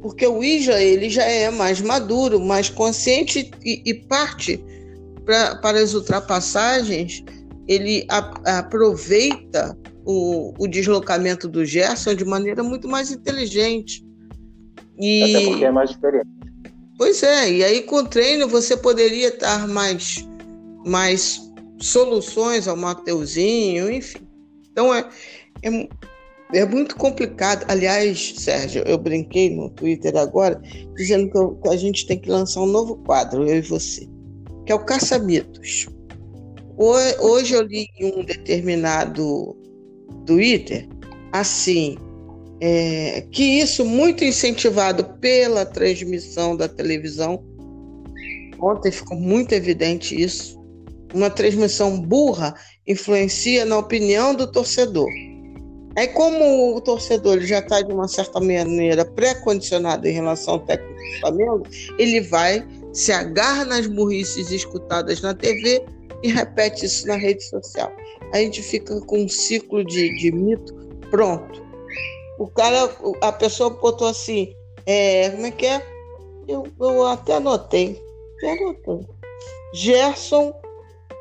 [0.00, 4.62] Porque o Isla ele já é mais maduro, mais consciente e, e parte
[5.24, 7.24] pra, para as ultrapassagens,
[7.68, 14.04] ele a, aproveita o, o, deslocamento do Gerson de maneira muito mais inteligente.
[14.98, 15.36] E...
[15.36, 16.28] Até porque é mais diferente.
[16.96, 20.26] Pois é, e aí com o treino você poderia dar mais,
[20.86, 21.40] mais
[21.78, 24.26] soluções ao Mateuzinho, enfim.
[24.70, 25.06] Então é,
[25.62, 25.88] é,
[26.54, 27.66] é muito complicado.
[27.68, 30.60] Aliás, Sérgio, eu brinquei no Twitter agora,
[30.94, 34.08] dizendo que, eu, que a gente tem que lançar um novo quadro, eu e você,
[34.64, 35.88] que é o Caça-Mitos.
[36.78, 39.56] Hoje eu li um determinado
[40.26, 40.86] Twitter,
[41.32, 41.96] assim,
[42.60, 47.42] é, que isso muito incentivado pela transmissão da televisão.
[48.60, 50.60] Ontem ficou muito evidente isso.
[51.14, 52.54] Uma transmissão burra
[52.86, 55.08] influencia na opinião do torcedor.
[55.96, 60.92] Aí, como o torcedor já está de uma certa maneira pré-condicionado em relação ao técnico
[60.92, 61.62] do Flamengo,
[61.98, 65.82] ele vai, se agarra nas burrices escutadas na TV
[66.26, 67.92] e repete isso na rede social.
[68.32, 70.74] A gente fica com um ciclo de, de mito
[71.10, 71.64] pronto.
[72.38, 72.90] O cara,
[73.22, 75.86] a pessoa botou assim, é, como é que é?
[76.48, 78.00] Eu, eu até anotei,
[78.42, 79.06] anotei.
[79.72, 80.52] Gerson,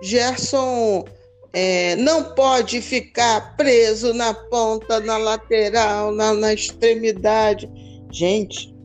[0.02, 1.06] Gerson
[1.54, 7.70] é, não pode ficar preso na ponta, na lateral, na, na extremidade.
[8.12, 8.76] Gente,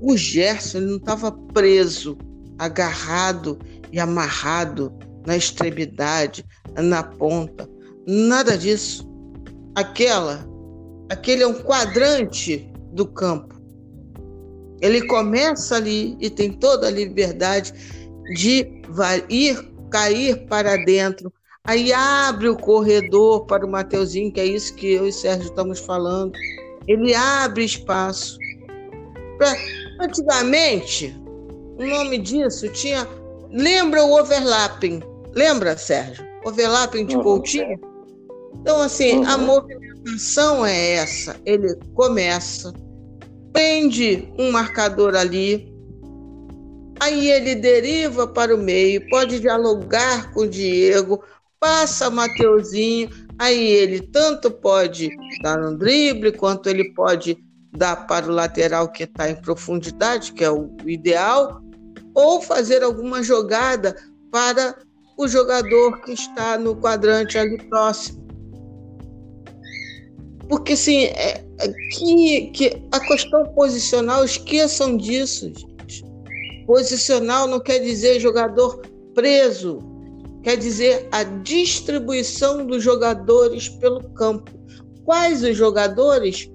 [0.00, 2.16] o Gerson não estava preso,
[2.58, 3.58] agarrado
[3.92, 4.92] e amarrado
[5.26, 6.44] na extremidade,
[6.76, 7.68] na ponta.
[8.06, 9.08] Nada disso.
[9.74, 10.46] Aquela,
[11.08, 13.60] aquele é um quadrante do campo.
[14.80, 17.72] Ele começa ali e tem toda a liberdade
[18.34, 18.82] de
[19.28, 21.32] ir cair para dentro.
[21.64, 25.78] Aí abre o corredor para o Mateuzinho, que é isso que eu e Sérgio estamos
[25.78, 26.32] falando.
[26.88, 28.38] Ele abre espaço.
[29.36, 29.54] Pra...
[30.00, 31.14] Antigamente,
[31.78, 33.06] o nome disso tinha.
[33.50, 35.02] Lembra o overlapping?
[35.34, 36.24] Lembra, Sérgio?
[36.44, 37.78] Overlapping de Coutinho?
[38.60, 39.28] Então, assim, uhum.
[39.28, 41.36] a movimentação é essa.
[41.44, 42.72] Ele começa,
[43.52, 45.70] prende um marcador ali,
[47.00, 51.24] Aí ele deriva para o meio, pode dialogar com o Diego,
[51.58, 53.08] passa Mateuzinho,
[53.38, 55.08] aí ele tanto pode
[55.42, 57.38] dar um drible, quanto ele pode
[57.72, 61.62] dar para o lateral que está em profundidade, que é o ideal,
[62.14, 63.96] ou fazer alguma jogada
[64.30, 64.76] para
[65.16, 68.20] o jogador que está no quadrante ali próximo.
[70.48, 75.52] Porque assim, é, é que, que a questão posicional, esqueçam disso.
[76.66, 78.80] Posicional não quer dizer jogador
[79.14, 79.78] preso,
[80.42, 84.50] quer dizer a distribuição dos jogadores pelo campo.
[85.04, 86.50] Quais os jogadores?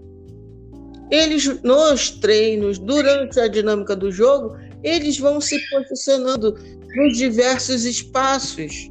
[1.11, 6.55] Eles nos treinos, durante a dinâmica do jogo, eles vão se posicionando
[6.95, 8.89] nos diversos espaços.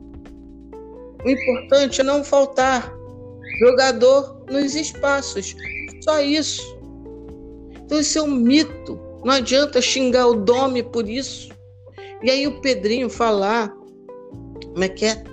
[1.24, 2.92] O importante é não faltar
[3.60, 5.54] jogador nos espaços.
[6.02, 6.62] Só isso.
[7.84, 9.00] Então, isso é um mito.
[9.24, 11.48] Não adianta xingar o Dome por isso.
[12.22, 13.72] E aí o Pedrinho falar,
[14.72, 15.24] como é que é?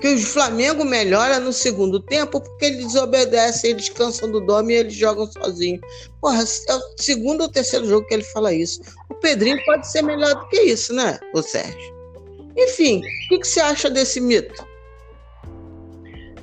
[0.00, 4.76] Que o Flamengo melhora no segundo tempo porque eles desobedecem, eles cansam do Dome e
[4.76, 5.80] eles jogam sozinhos.
[6.20, 8.80] Porra, é o segundo ou terceiro jogo que ele fala isso.
[9.10, 11.98] O Pedrinho pode ser melhor do que isso, né, o Sérgio?
[12.56, 14.66] Enfim, o que, que você acha desse mito?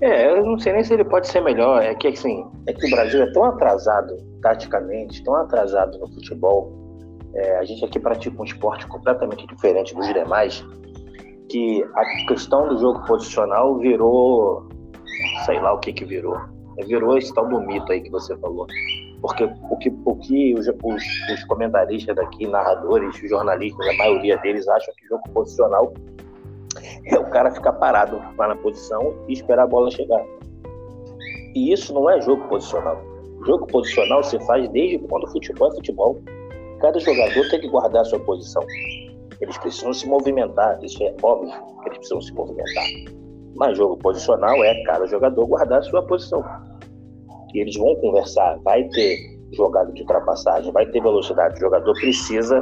[0.01, 1.81] É, eu não sei nem se ele pode ser melhor.
[1.81, 6.85] É que assim, é que o Brasil é tão atrasado taticamente, tão atrasado no futebol,
[7.35, 10.63] é, a gente aqui pratica um esporte completamente diferente dos demais,
[11.55, 14.67] que a questão do jogo posicional virou,
[15.45, 16.37] sei lá o que que virou,
[16.85, 18.67] virou esse tal do mito aí que você falou.
[19.21, 24.67] Porque o que, o que os, os, os comentaristas daqui, narradores, jornalistas, a maioria deles
[24.67, 25.93] acham que jogo posicional
[27.05, 30.25] é o cara ficar parado lá na posição e esperar a bola chegar.
[31.55, 33.01] E isso não é jogo posicional.
[33.45, 36.21] Jogo posicional se faz desde quando o futebol é futebol.
[36.81, 38.61] Cada jogador tem que guardar a sua posição.
[39.41, 42.85] Eles precisam se movimentar, isso é óbvio que eles precisam se movimentar.
[43.55, 46.43] Mas jogo posicional é cada jogador guardar a sua posição.
[47.53, 49.17] E eles vão conversar, vai ter
[49.53, 51.55] jogada de ultrapassagem, vai ter velocidade.
[51.55, 52.61] O jogador precisa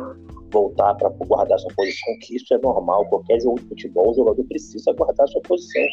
[0.52, 3.06] voltar para guardar sua posição, que isso é normal.
[3.08, 5.84] Qualquer jogo de futebol, o jogador precisa guardar sua posição.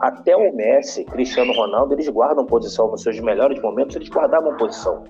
[0.00, 5.04] Até o Messi, Cristiano Ronaldo, eles guardam posição nos seus melhores momentos, eles guardavam posição.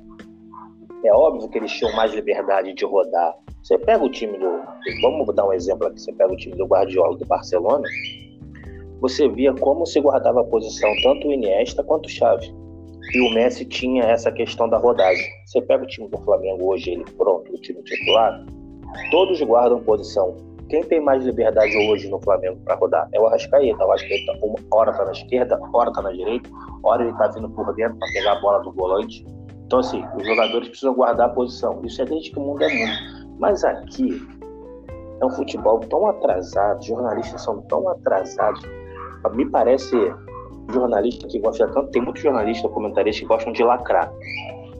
[1.04, 3.34] É óbvio que eles tinham mais liberdade de rodar.
[3.62, 4.62] Você pega o time do.
[5.02, 6.00] Vamos dar um exemplo aqui.
[6.00, 7.84] Você pega o time do Guardiola do Barcelona.
[9.00, 12.52] Você via como se guardava a posição tanto o Iniesta quanto o Xavi.
[13.14, 15.24] E o Messi tinha essa questão da rodagem.
[15.46, 18.44] Você pega o time do Flamengo hoje, ele pronto, o time titular,
[19.10, 20.36] todos guardam posição.
[20.68, 23.82] Quem tem mais liberdade hoje no Flamengo para rodar é o Arrascaeta.
[23.82, 26.50] O Arrascaeta, uma hora tá na esquerda, hora tá na direita,
[26.82, 29.24] hora ele tá vindo por dentro para pegar a bola do volante.
[29.68, 31.78] Então, assim, os jogadores precisam guardar a posição.
[31.84, 33.36] Isso é desde que o mundo é mundo.
[33.38, 34.18] Mas aqui
[35.20, 38.62] é um futebol tão atrasado, jornalistas são tão atrasados.
[39.34, 39.94] Me parece
[40.72, 44.10] jornalista que gosta tanto, tem muitos jornalistas, comentaristas que gostam de lacrar.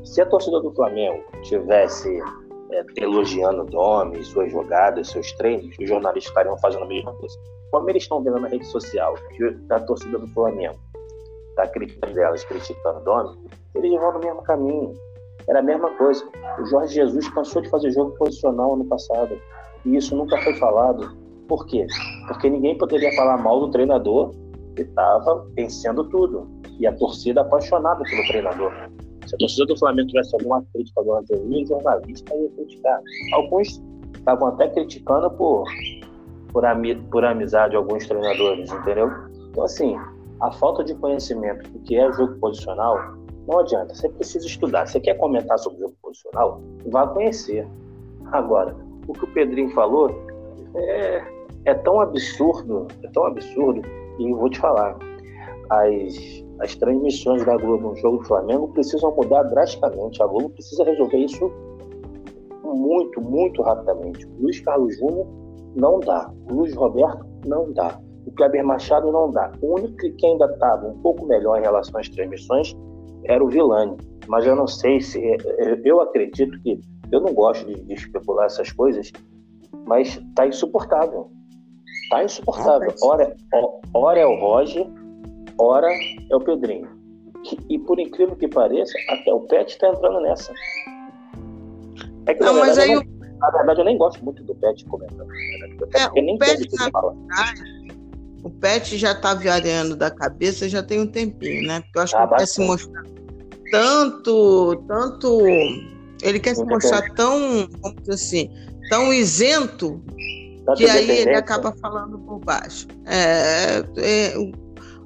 [0.04, 2.22] Se a torcida do Flamengo tivesse
[2.70, 7.36] é, elogiando nome, suas jogadas, seus treinos, os jornalistas estariam fazendo a mesma coisa.
[7.70, 10.78] Como eles estão vendo na rede social que a torcida do Flamengo
[11.50, 13.36] está criticando delas, criticando Domi,
[13.74, 14.94] eles vão no mesmo caminho.
[15.48, 16.24] Era a mesma coisa.
[16.60, 19.38] O Jorge Jesus cansou de fazer jogo posicional ano passado.
[19.84, 21.16] E isso nunca foi falado.
[21.48, 21.86] Por quê?
[22.26, 24.32] Porque ninguém poderia falar mal do treinador
[24.76, 26.48] que estava vencendo tudo.
[26.78, 28.72] E a torcida apaixonada pelo treinador.
[29.26, 33.00] Se a torcida do Flamengo tivesse alguma crítica do Angelino, o jornalista ia criticar.
[33.34, 33.82] Alguns
[34.14, 35.64] estavam até criticando por,
[36.52, 39.10] por, ami, por amizade alguns treinadores, entendeu?
[39.50, 39.96] Então, assim,
[40.40, 43.17] a falta de conhecimento do que é jogo posicional,
[43.48, 43.94] não adianta.
[43.94, 44.86] Você precisa estudar.
[44.86, 46.60] Você quer comentar sobre jogo posicional?
[46.86, 47.66] Vá conhecer.
[48.30, 48.76] Agora,
[49.08, 50.14] o que o Pedrinho falou
[50.74, 51.24] é,
[51.64, 53.80] é tão absurdo, é tão absurdo,
[54.18, 54.98] e vou te falar,
[55.70, 60.22] as, as transmissões da Globo no jogo do Flamengo precisam mudar drasticamente.
[60.22, 61.50] A Globo precisa resolver isso
[62.62, 64.26] muito, muito rapidamente.
[64.26, 65.26] O Luiz Carlos Júnior
[65.74, 66.30] não dá.
[66.50, 67.98] O Luiz Roberto não dá.
[68.26, 69.50] O Kleber Machado não dá.
[69.62, 72.76] O único que ainda estava um pouco melhor em relação às transmissões
[73.24, 73.96] era o Vilani.
[74.26, 75.18] Mas eu não sei se.
[75.18, 76.80] É, é, eu acredito que.
[77.10, 79.10] Eu não gosto de, de especular essas coisas,
[79.86, 81.30] mas tá insuportável.
[82.10, 82.94] Tá insuportável.
[83.02, 83.34] Ora,
[83.94, 84.86] ora é o Roger,
[85.58, 85.88] ora
[86.30, 86.88] é o Pedrinho.
[87.70, 90.52] E por incrível que pareça, até o Pet está entrando nessa.
[92.26, 93.02] É que, não, na, verdade, eu,
[93.38, 95.32] na verdade, eu nem gosto muito do Pet comentando.
[95.94, 97.77] É, o nem Pet, na verdade,
[98.42, 101.80] o Pet já está viajando da cabeça já tem um tempinho, né?
[101.80, 103.02] Porque eu acho ah, que ele quer se mostrar
[103.70, 105.46] tanto, tanto.
[106.22, 108.50] Ele quer se mostrar tão, como dizer assim,
[108.90, 110.02] tão isento
[110.76, 112.86] que aí ele acaba falando por baixo.
[113.06, 114.34] É, é,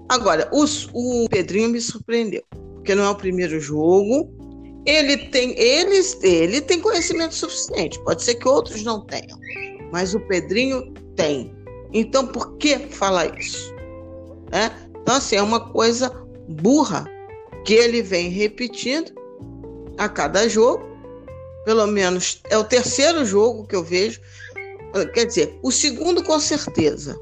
[0.09, 2.43] agora, o, o Pedrinho me surpreendeu,
[2.75, 4.31] porque não é o primeiro jogo.
[4.85, 8.03] Ele tem, ele, ele tem conhecimento suficiente.
[8.03, 9.39] Pode ser que outros não tenham,
[9.93, 11.55] mas o Pedrinho tem.
[11.93, 13.75] Então, por que falar isso?
[14.51, 14.71] É?
[15.01, 16.11] Então, assim, é uma coisa
[16.49, 17.05] burra
[17.65, 19.13] que ele vem repetindo
[19.99, 20.91] a cada jogo.
[21.65, 24.21] Pelo menos é o terceiro jogo que eu vejo.
[25.15, 27.19] Quer dizer, o segundo, com certeza.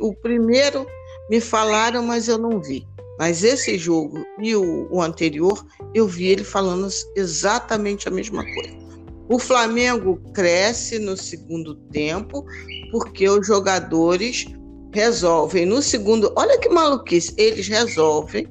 [0.00, 0.86] O, o primeiro
[1.30, 2.86] me falaram, mas eu não vi.
[3.18, 8.81] Mas esse jogo e o, o anterior, eu vi ele falando exatamente a mesma coisa.
[9.28, 12.44] O Flamengo cresce no segundo tempo
[12.90, 14.46] porque os jogadores
[14.92, 16.32] resolvem no segundo.
[16.36, 17.34] Olha que maluquice!
[17.36, 18.46] Eles resolvem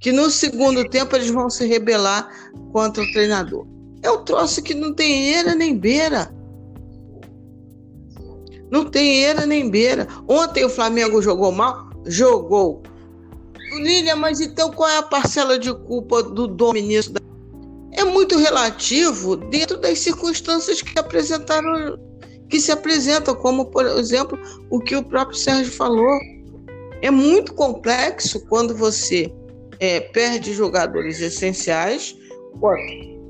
[0.00, 2.28] que no segundo tempo eles vão se rebelar
[2.72, 3.66] contra o treinador.
[4.02, 6.30] É um troço que não tem eira nem beira.
[8.70, 10.06] Não tem eira nem beira.
[10.28, 11.90] Ontem o Flamengo jogou mal?
[12.04, 12.82] Jogou.
[13.74, 17.20] Lilian, mas então qual é a parcela de culpa do dominista
[17.96, 21.98] é muito relativo dentro das circunstâncias que apresentaram,
[22.48, 24.38] que se apresentam, como por exemplo
[24.70, 26.20] o que o próprio Sérgio falou.
[27.00, 29.32] É muito complexo quando você
[29.80, 32.16] é, perde jogadores essenciais.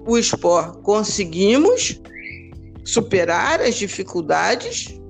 [0.07, 2.00] O Sport conseguimos
[2.85, 5.00] superar as dificuldades.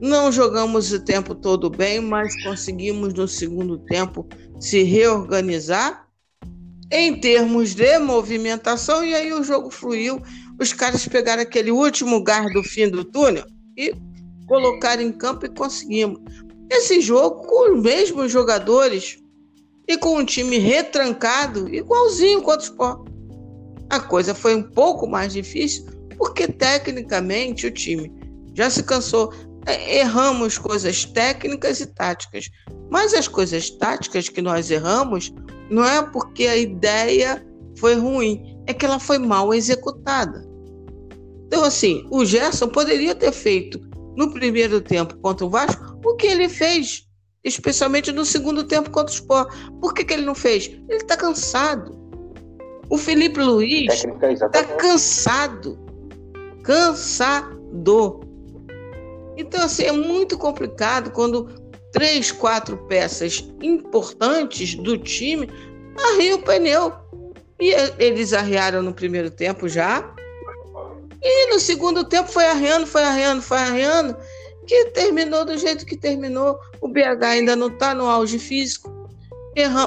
[0.00, 4.26] Não jogamos o tempo todo bem, mas conseguimos no segundo tempo
[4.58, 6.01] se reorganizar
[6.92, 10.20] em termos de movimentação, e aí o jogo fluiu.
[10.60, 13.94] Os caras pegaram aquele último gás do fim do túnel e
[14.46, 16.20] colocaram em campo e conseguimos.
[16.70, 19.18] Esse jogo com os mesmos jogadores
[19.88, 23.08] e com um time retrancado, igualzinho contra o Sport.
[23.88, 25.86] A coisa foi um pouco mais difícil,
[26.18, 28.12] porque tecnicamente o time
[28.54, 29.32] já se cansou.
[29.64, 32.50] É, erramos coisas técnicas e táticas,
[32.90, 35.32] mas as coisas táticas que nós erramos
[35.72, 37.44] não é porque a ideia
[37.78, 40.46] foi ruim, é que ela foi mal executada.
[41.46, 43.80] Então, assim, o Gerson poderia ter feito
[44.14, 47.08] no primeiro tempo contra o Vasco o que ele fez,
[47.42, 49.50] especialmente no segundo tempo contra o Sport.
[49.80, 50.66] Por que, que ele não fez?
[50.66, 51.98] Ele está cansado.
[52.90, 55.78] O Felipe Luiz está cansado.
[56.62, 57.62] Cansado.
[59.38, 61.48] Então, assim, é muito complicado quando
[61.92, 65.48] três, quatro peças importantes do time
[65.96, 66.92] arriam o pneu.
[67.60, 70.12] E eles arriaram no primeiro tempo já.
[71.22, 74.16] E no segundo tempo foi arreando, foi arreando, foi arreando,
[74.66, 76.58] que terminou do jeito que terminou.
[76.80, 78.90] O BH ainda não está no auge físico.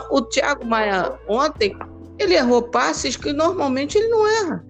[0.09, 1.77] O Thiago Maia ontem,
[2.17, 4.65] ele errou passes que normalmente ele não erra.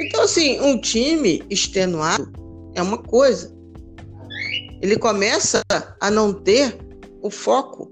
[0.00, 2.32] Então, assim, um time extenuado
[2.74, 3.53] é uma coisa.
[4.84, 5.62] Ele começa
[5.98, 6.76] a não ter
[7.22, 7.90] o foco.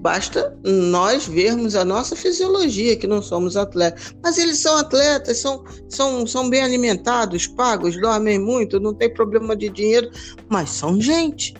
[0.00, 4.14] Basta nós vermos a nossa fisiologia, que não somos atletas.
[4.22, 9.54] Mas eles são atletas, são, são, são bem alimentados, pagos, dormem muito, não tem problema
[9.54, 10.10] de dinheiro,
[10.48, 11.52] mas são gente.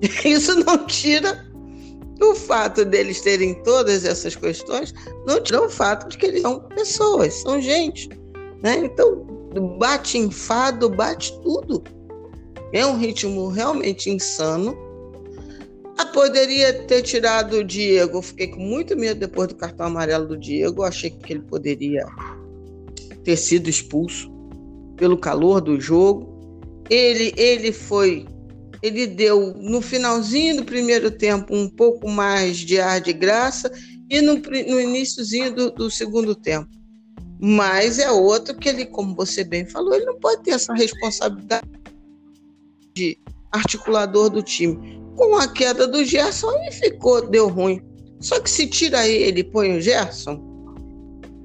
[0.24, 1.44] Isso não tira
[2.20, 4.94] o fato deles terem todas essas questões,
[5.26, 8.08] não tira o fato de que eles são pessoas, são gente.
[8.62, 8.84] Né?
[8.84, 9.26] Então,
[9.80, 11.82] bate enfado, bate tudo.
[12.72, 14.76] É um ritmo realmente insano.
[15.98, 18.22] Ah, poderia ter tirado o Diego.
[18.22, 20.82] fiquei com muito medo depois do cartão amarelo do Diego.
[20.82, 22.06] achei que ele poderia
[23.22, 24.32] ter sido expulso
[24.96, 26.32] pelo calor do jogo.
[26.88, 28.26] Ele, ele foi,
[28.82, 33.70] ele deu no finalzinho do primeiro tempo um pouco mais de ar de graça
[34.08, 36.68] e no, no iníciozinho do, do segundo tempo.
[37.38, 41.81] Mas é outro que ele, como você bem falou, ele não pode ter essa responsabilidade
[42.94, 43.18] de
[43.52, 45.00] articulador do time.
[45.16, 47.80] Com a queda do Gerson, ele ficou, deu ruim.
[48.20, 50.40] Só que se tira ele põe o Gerson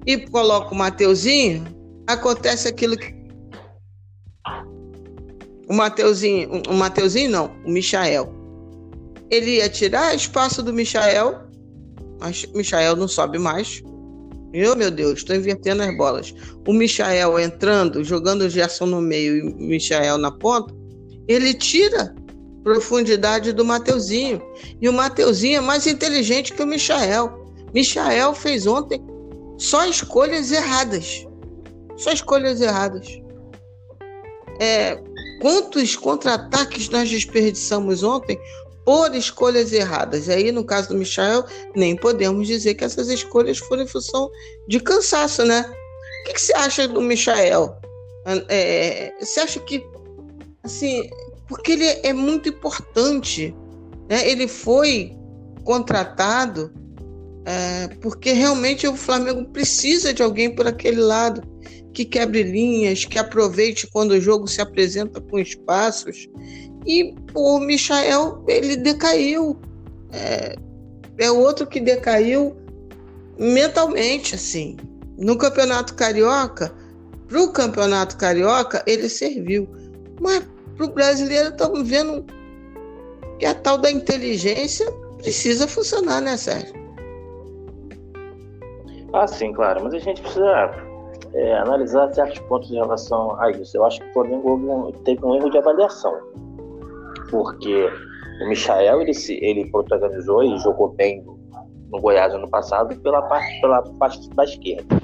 [0.06, 1.66] e coloca o Mateuzinho,
[2.08, 3.16] acontece aquilo que.
[5.68, 8.34] O Mateuzinho, o Mateuzinho não, o Michael.
[9.30, 11.42] Ele ia tirar espaço do Michael,
[12.22, 13.84] mas o Michael não sobe mais.
[13.86, 16.34] Oh, meu Deus, estou invertendo as bolas.
[16.66, 20.74] O Michael entrando, jogando o Gerson no meio e o Michael na ponta,
[21.28, 22.16] ele tira
[22.64, 24.42] profundidade do Mateuzinho.
[24.82, 27.46] E o Mateuzinho é mais inteligente que o Michael.
[27.74, 29.02] Michael fez ontem
[29.58, 31.26] só escolhas erradas.
[31.96, 33.08] Só escolhas erradas.
[34.60, 35.02] É,
[35.42, 38.40] quantos contra-ataques nós desperdiçamos ontem
[38.88, 40.30] por escolhas erradas.
[40.30, 41.44] Aí, no caso do Michel,
[41.76, 44.32] nem podemos dizer que essas escolhas foram em função
[44.66, 45.70] de cansaço, né?
[46.22, 47.76] O que, que você acha do Michael?
[48.48, 49.86] É, você acha que,
[50.68, 51.10] assim,
[51.48, 53.56] porque ele é muito importante,
[54.10, 54.30] né?
[54.30, 55.12] Ele foi
[55.64, 56.72] contratado
[57.46, 61.42] é, porque realmente o Flamengo precisa de alguém por aquele lado
[61.94, 66.28] que quebre linhas, que aproveite quando o jogo se apresenta com espaços
[66.88, 69.60] e o Michael, ele decaiu.
[70.12, 70.56] É,
[71.18, 72.56] é outro que decaiu
[73.38, 74.78] mentalmente, assim.
[75.18, 76.74] No Campeonato Carioca,
[77.28, 79.68] para o Campeonato Carioca, ele serviu.
[80.22, 80.44] Mas
[80.78, 82.26] para o brasileiro, estamos vendo
[83.40, 84.86] que a tal da inteligência
[85.18, 86.74] precisa funcionar, né, Sérgio?
[89.14, 89.84] Ah, sim, claro.
[89.84, 90.72] Mas a gente precisa
[91.34, 93.76] é, analisar certos pontos em relação a isso.
[93.76, 96.14] Eu acho que o Flamengo teve um erro de avaliação
[97.30, 97.90] porque
[98.42, 99.12] o Michael ele,
[99.42, 101.38] ele protagonizou e jogou bem no,
[101.90, 104.96] no Goiás ano passado pela parte, pela parte da esquerda.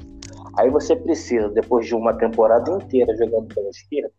[0.56, 4.12] Aí você precisa, depois de uma temporada inteira jogando pela esquerda,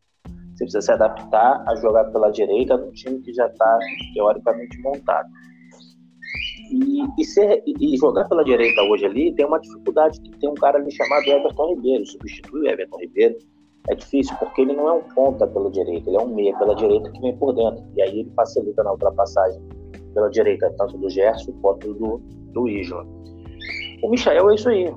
[0.55, 3.79] você precisa se adaptar a jogar pela direita num time que já está
[4.13, 5.27] teoricamente montado.
[6.71, 10.55] E, e, ser, e, jogar pela direita hoje ali tem uma dificuldade, que tem um
[10.55, 13.35] cara ali chamado Everton Ribeiro, substitui o Everton Ribeiro,
[13.87, 16.75] é difícil porque ele não é um ponta pela direita, ele é um meia pela
[16.75, 17.83] direita que vem por dentro.
[17.95, 19.61] E aí ele facilita na ultrapassagem
[20.13, 22.17] pela direita, tanto do Gerson quanto do,
[22.51, 23.05] do Isla.
[24.01, 24.91] O Michael é isso aí.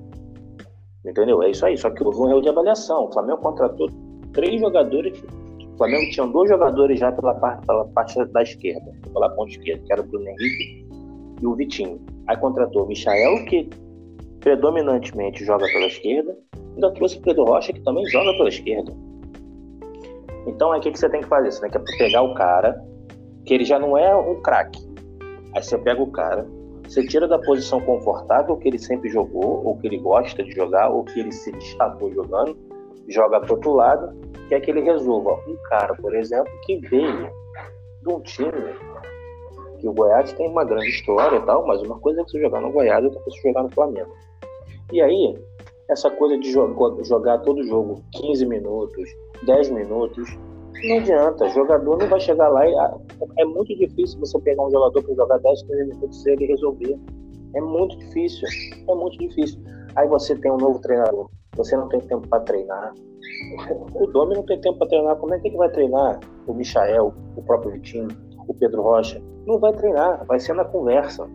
[1.05, 1.43] Entendeu?
[1.43, 1.77] É isso aí.
[1.77, 3.07] Só que houve um erro de avaliação.
[3.07, 3.89] O Flamengo contratou
[4.33, 5.23] três jogadores.
[5.79, 9.93] Flamengo tinha dois jogadores já pela parte, pela parte da esquerda, pela ponta esquerda, que
[9.93, 10.87] era o Bruno Henrique
[11.41, 12.01] e o Vitinho.
[12.27, 13.71] Aí contratou o Michael, que
[14.41, 16.37] predominantemente joga pela esquerda,
[16.75, 18.93] ainda trouxe o Pedro Rocha, que também joga pela esquerda.
[20.47, 21.53] Então, aí o que, que você tem que fazer?
[21.53, 22.83] Você tem que pegar o cara,
[23.45, 24.81] que ele já não é um craque.
[25.55, 26.47] Aí você pega o cara,
[26.85, 30.89] você tira da posição confortável que ele sempre jogou, ou que ele gosta de jogar,
[30.89, 32.57] ou que ele se destacou jogando,
[33.09, 34.17] joga para outro lado,
[34.49, 35.41] que é que ele resolva.
[35.47, 37.31] Um cara, por exemplo, que veio
[38.03, 38.53] de um time
[39.79, 42.61] que o Goiás tem uma grande história e tal, mas uma coisa é você jogar
[42.61, 44.11] no Goiás outra coisa é você jogar no Flamengo.
[44.93, 45.39] E aí,
[45.89, 49.09] essa coisa de jogar, jogar todo jogo 15 minutos,
[49.45, 50.29] 10 minutos,
[50.85, 51.49] não adianta.
[51.49, 52.97] Jogador não vai chegar lá e ah,
[53.39, 56.99] é muito difícil você pegar um jogador para jogar 10, 15 minutos e ele resolver.
[57.55, 58.49] É muito difícil.
[58.89, 59.61] É muito difícil.
[59.97, 61.29] Aí você tem um novo treinador.
[61.57, 62.95] Você não tem tempo para treinar.
[63.95, 65.17] O Domi não tem tempo para treinar.
[65.17, 66.21] Como é que ele vai treinar?
[66.47, 68.09] O Michael, o próprio Vitinho,
[68.47, 69.21] o Pedro Rocha.
[69.47, 70.25] Não vai treinar.
[70.27, 71.29] Vai ser na conversa.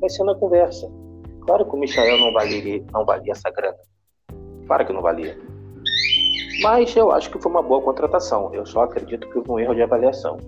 [0.00, 0.90] Vai ser na conversa.
[1.46, 3.76] Claro que o Michael não valia, não valia essa grana.
[4.66, 5.36] Claro que não valia.
[6.62, 8.54] Mas eu acho que foi uma boa contratação.
[8.54, 10.38] Eu só acredito que houve um erro de avaliação.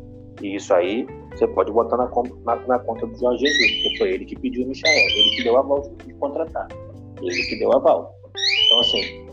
[0.41, 2.11] E isso aí você pode botar na,
[2.45, 5.45] na, na conta do Jorge Jesus, porque foi ele que pediu o Michael, ele que
[5.45, 6.69] deu aval de contratar.
[7.27, 8.15] Ele que deu aval.
[8.67, 9.27] Então, assim,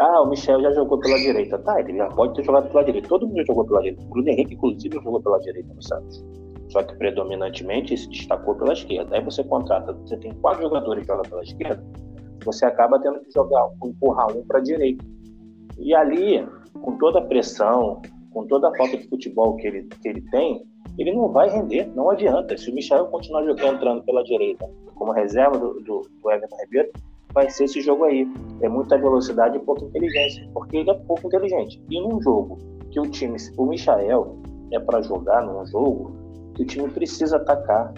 [0.00, 1.58] ah, o Michel já jogou pela direita.
[1.58, 3.06] Tá, ele já pode ter jogado pela direita.
[3.06, 4.02] Todo mundo jogou pela direita.
[4.02, 6.24] O Bruno Henrique, inclusive, jogou pela direita no Santos.
[6.70, 9.14] só que predominantemente se destacou pela esquerda.
[9.14, 11.84] Aí você contrata, você tem quatro jogadores que jogam pela esquerda,
[12.44, 15.04] você acaba tendo que jogar, empurrar um para a direita.
[15.78, 16.46] E ali,
[16.80, 18.00] com toda a pressão,
[18.32, 20.64] com toda a falta de futebol que ele, que ele tem,
[20.98, 22.56] ele não vai render, não adianta.
[22.56, 26.90] Se o Michel continuar jogando, entrando pela direita como reserva do, do, do Everton Ribeiro,
[27.32, 28.26] vai ser esse jogo aí.
[28.60, 31.82] É muita velocidade e pouca inteligência, porque ele é pouco inteligente.
[31.88, 32.58] E num jogo
[32.90, 34.36] que o time, o Michael
[34.72, 36.12] é para jogar num jogo
[36.54, 37.94] que o time precisa atacar,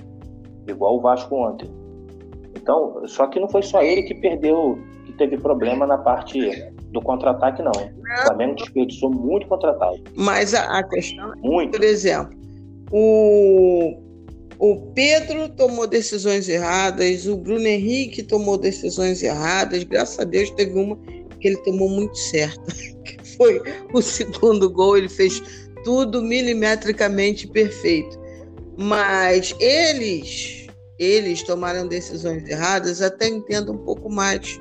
[0.67, 1.69] igual o Vasco ontem.
[2.57, 4.79] Então, só que não foi só ele que perdeu,
[5.29, 6.51] teve problema na parte
[6.91, 7.73] do contra-ataque, não.
[7.73, 10.03] O Flamengo desperdiçou muito contra-ataque.
[10.17, 11.73] Mas a, a questão, muito.
[11.73, 12.37] por exemplo,
[12.91, 13.97] o,
[14.59, 19.85] o Pedro tomou decisões erradas, o Bruno Henrique tomou decisões erradas.
[19.85, 20.99] Graças a Deus teve uma
[21.41, 22.73] que ele tomou muito certa,
[23.05, 23.61] que foi
[23.93, 24.97] o segundo gol.
[24.97, 25.43] Ele fez
[25.85, 28.21] tudo milimetricamente perfeito.
[28.77, 30.67] Mas eles,
[30.99, 34.61] eles tomaram decisões erradas, até entendo um pouco mais.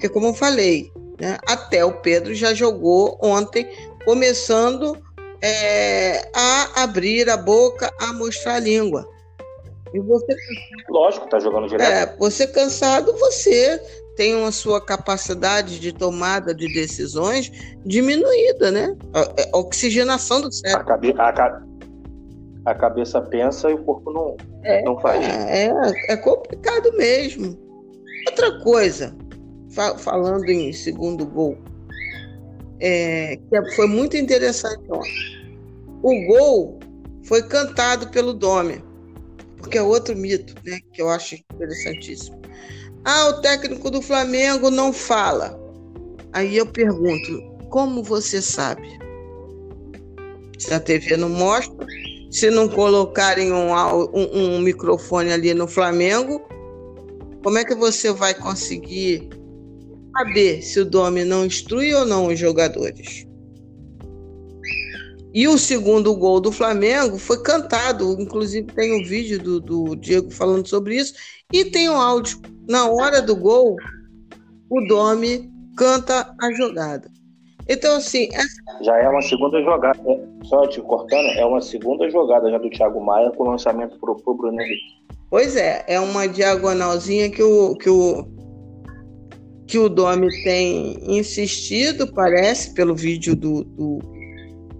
[0.00, 0.90] Porque, como eu falei,
[1.20, 3.70] né, até o Pedro já jogou ontem,
[4.06, 4.96] começando
[5.42, 9.06] é, a abrir a boca, a mostrar a língua.
[9.92, 10.34] E você
[10.88, 11.92] Lógico, tá jogando direto.
[11.92, 13.78] É, você cansado, você
[14.16, 17.52] tem a sua capacidade de tomada de decisões
[17.84, 18.96] diminuída, né?
[19.12, 20.80] A, a oxigenação do cérebro.
[20.80, 21.62] A, cabe, a,
[22.64, 24.34] a, cabeça pensa e o corpo não,
[24.64, 25.22] é, não faz.
[25.22, 25.70] É,
[26.08, 27.58] é complicado mesmo.
[28.26, 29.14] Outra coisa,
[29.70, 31.56] falando em segundo gol,
[32.80, 34.82] é, que é, foi muito interessante.
[36.02, 36.78] O gol
[37.24, 38.82] foi cantado pelo Dome,
[39.58, 42.40] porque é outro mito, né, que eu acho interessantíssimo.
[43.04, 45.58] Ah, o técnico do Flamengo não fala.
[46.32, 48.98] Aí eu pergunto, como você sabe?
[50.58, 51.86] Se a TV não mostra,
[52.30, 53.72] se não colocarem um,
[54.14, 56.42] um, um microfone ali no Flamengo,
[57.42, 59.28] como é que você vai conseguir
[60.16, 63.26] saber se o Domi não instrui ou não os jogadores.
[65.32, 70.30] E o segundo gol do Flamengo foi cantado, inclusive tem um vídeo do, do Diego
[70.30, 71.14] falando sobre isso,
[71.52, 72.40] e tem um áudio.
[72.68, 73.76] Na hora do gol,
[74.68, 77.08] o Domi canta a jogada.
[77.68, 78.28] Então, assim.
[78.32, 78.84] Essa...
[78.84, 80.00] Já é uma segunda jogada,
[80.42, 84.34] só te cortando, é uma segunda jogada já do Thiago Maia com lançamento para o
[84.34, 85.00] Bruno Henrique.
[85.30, 88.26] Pois é, é uma diagonalzinha que o, que o,
[89.70, 93.98] que o Domi tem insistido, parece, pelo vídeo do, do,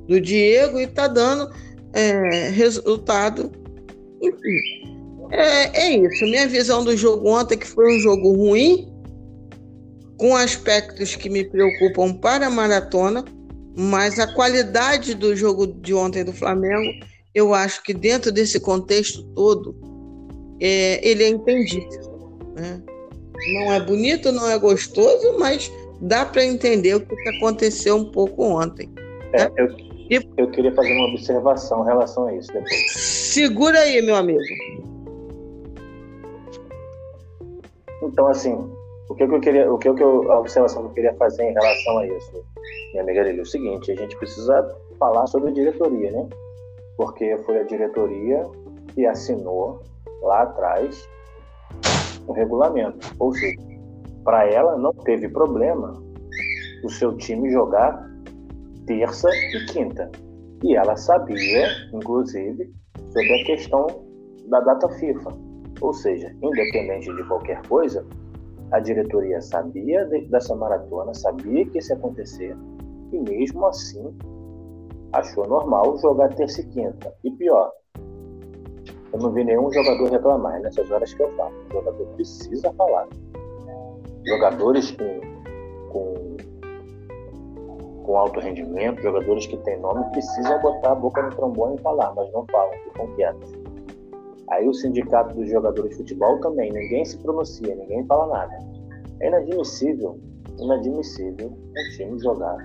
[0.09, 1.49] do Diego, e está dando
[1.93, 3.53] é, resultado.
[4.20, 6.24] Enfim, é, é isso.
[6.24, 8.93] Minha visão do jogo ontem que foi um jogo ruim,
[10.18, 13.24] com aspectos que me preocupam para a maratona,
[13.78, 19.22] mas a qualidade do jogo de ontem do Flamengo, eu acho que dentro desse contexto
[19.34, 19.72] todo,
[20.61, 22.34] é, ele é entendível.
[22.57, 22.82] Né?
[23.55, 28.45] Não é bonito, não é gostoso, mas dá para entender o que aconteceu um pouco
[28.45, 28.88] ontem.
[29.32, 29.53] É, né?
[29.57, 29.68] eu,
[30.11, 30.28] e...
[30.36, 32.93] eu queria fazer uma observação em relação a isso depois.
[32.93, 34.41] Segura aí, meu amigo.
[38.03, 38.55] Então, assim,
[39.09, 41.99] o que, eu queria, o que, eu, a observação que eu queria fazer em relação
[41.99, 42.45] a isso,
[42.93, 46.28] minha amiga Lili, é o seguinte: a gente precisa falar sobre a diretoria, né?
[46.97, 48.45] Porque foi a diretoria
[48.95, 49.82] que assinou
[50.22, 51.09] lá atrás
[52.26, 53.14] o regulamento.
[53.18, 53.58] Ou seja,
[54.24, 55.92] para ela não teve problema
[56.84, 58.08] o seu time jogar
[58.86, 60.10] terça e quinta.
[60.62, 62.72] E ela sabia, inclusive,
[63.12, 63.86] sobre a questão
[64.48, 65.30] da data FIFA.
[65.80, 68.04] Ou seja, independente de qualquer coisa,
[68.72, 72.56] a diretoria sabia dessa maratona, sabia que isso ia acontecer,
[73.12, 74.14] e mesmo assim
[75.12, 77.12] achou normal jogar terça e quinta.
[77.24, 77.72] E pior,
[79.12, 80.56] eu não vi nenhum jogador reclamar.
[80.56, 81.52] É nessas horas que eu falo.
[81.68, 83.08] O jogador precisa falar.
[84.24, 85.20] Jogadores com,
[85.90, 86.36] com,
[88.04, 92.14] com alto rendimento, jogadores que têm nome, precisam botar a boca no trombone e falar,
[92.14, 93.52] mas não falam, ficam quietos.
[94.50, 98.58] Aí o sindicato dos jogadores de futebol também, ninguém se pronuncia, ninguém fala nada.
[99.20, 100.18] É inadmissível,
[100.58, 102.58] inadmissível um time jogar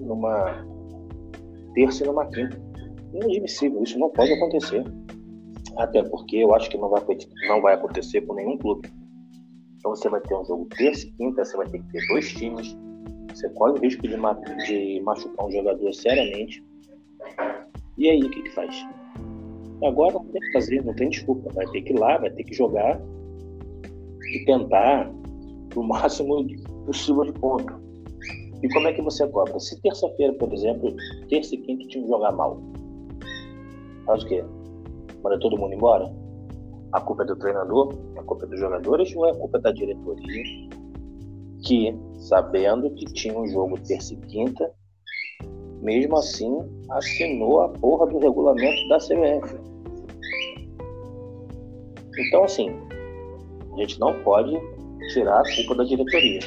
[0.00, 0.64] numa
[1.74, 2.58] terça e numa quinta.
[3.12, 4.84] Inadmissível, isso não pode acontecer.
[5.76, 7.02] Até porque eu acho que não vai,
[7.48, 8.90] não vai acontecer com nenhum clube.
[9.78, 12.32] Então você vai ter um jogo terça e quinta, você vai ter que ter dois
[12.32, 12.76] times.
[13.34, 14.16] Você corre o risco de,
[14.66, 16.62] de machucar um jogador seriamente.
[17.96, 18.86] E aí, o que, que faz?
[19.84, 21.50] Agora não tem que fazer, não tem desculpa.
[21.54, 23.00] Vai ter que ir lá, vai ter que jogar
[24.34, 25.10] e tentar
[25.74, 26.46] o máximo
[26.84, 27.80] possível de ponto.
[28.62, 29.58] E como é que você cobra?
[29.58, 30.94] Se terça-feira, por exemplo,
[31.28, 32.60] terça e quinta o time jogar mal,
[34.04, 34.44] faz o quê?
[35.22, 36.12] Manda todo mundo embora?
[36.92, 37.94] A culpa é do treinador?
[38.16, 40.44] A culpa é dos jogadores ou é a culpa da diretoria?
[41.62, 44.72] Que, sabendo que tinha um jogo terça e quinta,
[45.80, 46.58] mesmo assim
[46.90, 49.60] assinou a porra do regulamento da CBF.
[52.18, 52.70] Então, assim,
[53.72, 54.52] a gente não pode
[55.12, 56.40] tirar a culpa da diretoria,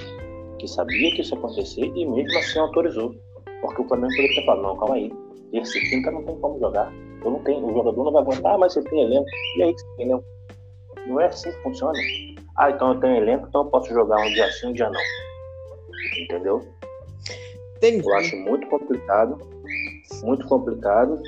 [0.60, 3.16] que sabia que isso ia acontecer e mesmo assim autorizou.
[3.62, 5.12] Porque o Flamengo poderia ter falado, não, calma aí,
[5.52, 6.92] terça e quinta não tem como jogar.
[7.24, 9.28] Eu não tenho, o jogador não vai aguentar, ah, mas você tem elenco.
[9.58, 10.26] E aí, você tem elenco?
[11.08, 11.98] Não é assim que funciona.
[12.58, 15.02] Ah, então eu tenho elenco, então eu posso jogar um dia sim, um dia não.
[16.22, 16.62] Entendeu?
[17.78, 18.08] Entendi.
[18.08, 19.38] Eu acho muito complicado,
[20.24, 21.22] muito complicado.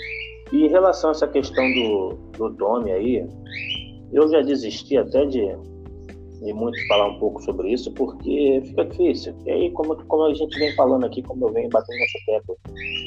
[0.52, 3.28] E em relação a essa questão do, do Domi aí,
[4.14, 5.42] eu já desisti até de,
[6.46, 9.36] de muito falar um pouco sobre isso, porque fica difícil.
[9.46, 12.56] E aí, como, como a gente vem falando aqui, como eu venho batendo nessa tecla,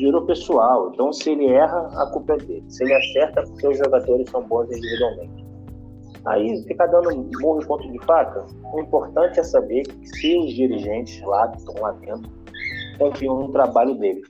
[0.00, 0.90] virou pessoal.
[0.92, 2.64] Então, se ele erra, a culpa é dele.
[2.68, 5.46] Se ele acerta, porque os jogadores são bons individualmente.
[6.26, 8.44] Aí fica dando morro em ponto de faca.
[8.74, 12.30] O importante é saber se os dirigentes lá que estão lá dentro
[12.98, 14.22] confiam no trabalho dele.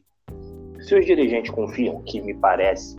[0.81, 2.97] Se os dirigentes confiam, que me parece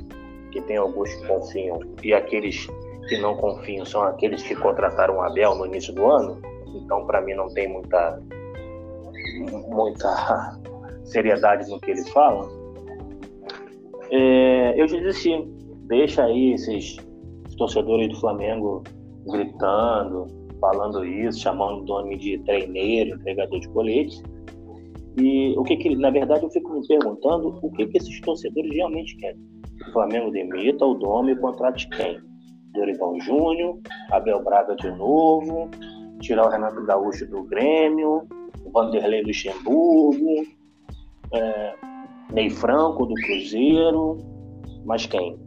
[0.52, 2.68] que tem alguns que confiam e aqueles
[3.10, 6.40] que não confiam são aqueles que contrataram o Abel no início do ano,
[6.76, 8.22] então para mim não tem muita
[9.68, 10.60] muita
[11.04, 12.48] seriedade no que eles falam.
[14.12, 15.48] É, eu disse,
[15.88, 16.98] deixa aí esses
[17.58, 18.84] torcedores do Flamengo
[19.28, 20.28] gritando,
[20.60, 24.22] falando isso, chamando o nome de treineiro, entregador de colete.
[25.18, 28.74] E o que, que na verdade eu fico me perguntando o que, que esses torcedores
[28.74, 29.40] realmente querem.
[29.88, 32.29] O Flamengo demita o Dome e contrate quem?
[32.74, 33.80] Dorival Júnior,
[34.12, 35.70] Abel Braga de novo,
[36.22, 38.28] tirar o Renato Gaúcho do Grêmio,
[38.66, 40.46] o Vanderlei Luxemburgo,
[41.34, 41.76] é,
[42.34, 44.18] Ney Franco do Cruzeiro,
[44.86, 45.40] mas quem?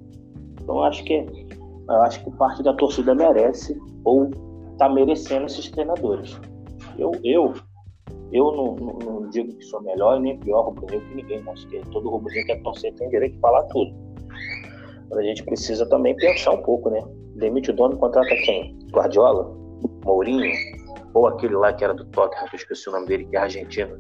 [0.61, 1.25] Então acho que
[2.05, 4.31] acho que parte da torcida merece ou
[4.73, 6.41] está merecendo esses treinadores.
[6.99, 7.55] Eu, eu,
[8.33, 11.81] eu não, não, não digo que sou melhor nem pior rubro-negro que ninguém, mas que
[11.91, 14.12] todo rubro-negro que é torcer tem direito de falar tudo.
[15.13, 17.03] Mas a gente precisa também pensar um pouco, né?
[17.37, 18.79] Demite o dono e contrata quem?
[18.91, 19.55] Guardiola?
[20.05, 20.51] Mourinho?
[21.13, 23.41] Ou aquele lá que era do Tottenham, que eu esqueci o nome dele, que é
[23.41, 23.99] argentino?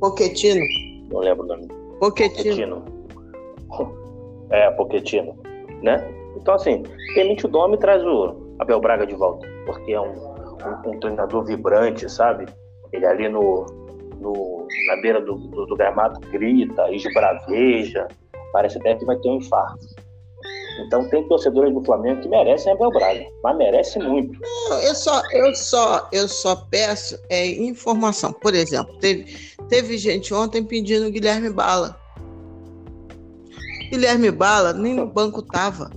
[0.00, 0.64] Pochettino.
[1.10, 1.66] Não lembro o nome.
[1.98, 2.84] Pochettino.
[4.50, 5.36] É, Pochettino,
[5.82, 5.96] né?
[6.36, 6.84] Então, assim,
[7.16, 11.00] demite o Dome e traz o Abel Braga de volta, porque é um, um, um
[11.00, 12.46] treinador vibrante, sabe?
[12.92, 13.66] Ele ali no,
[14.20, 18.06] no na beira do, do, do, gramado grita, esbraveja,
[18.52, 20.05] parece até que vai ter um infarto.
[20.78, 24.38] Então tem torcedores do Flamengo que merecem Abel Braga, mas merece muito.
[24.82, 28.32] Eu só, eu só, eu só peço é informação.
[28.32, 29.34] Por exemplo, teve,
[29.68, 31.98] teve gente ontem pedindo Guilherme Bala.
[33.90, 35.90] Guilherme Bala nem no banco tava.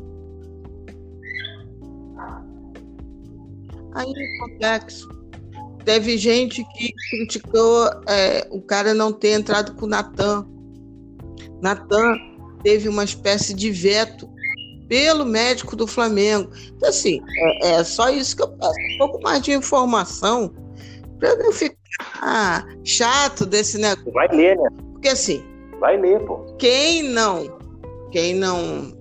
[3.95, 5.09] Aí é complexo.
[5.83, 10.45] Teve gente que criticou é, o cara não ter entrado com o Natan.
[11.61, 12.15] Natan
[12.63, 14.29] teve uma espécie de veto
[14.89, 16.49] pelo médico do Flamengo.
[16.75, 18.73] Então, assim, é, é só isso que eu peço.
[18.95, 20.51] Um pouco mais de informação
[21.19, 24.11] para não ficar chato desse negócio.
[24.11, 24.69] Vai ler, né?
[24.93, 25.43] Porque assim.
[25.79, 26.55] Vai ler, pô.
[26.57, 27.57] Quem não.
[28.11, 28.97] Quem não.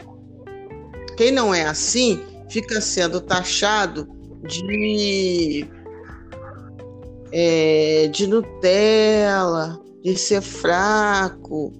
[1.16, 4.06] Quem não é assim fica sendo taxado
[4.44, 5.66] de,
[7.32, 11.72] é, de Nutella, de ser fraco,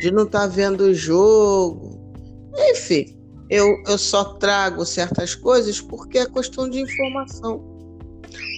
[0.00, 2.00] de não estar tá vendo o jogo.
[2.70, 3.19] Enfim,
[3.50, 7.60] eu, eu só trago certas coisas porque é questão de informação.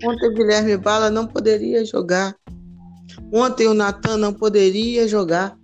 [0.04, 2.36] Ontem o Guilherme Bala não poderia jogar.
[3.32, 5.56] Ontem o Natan não poderia jogar.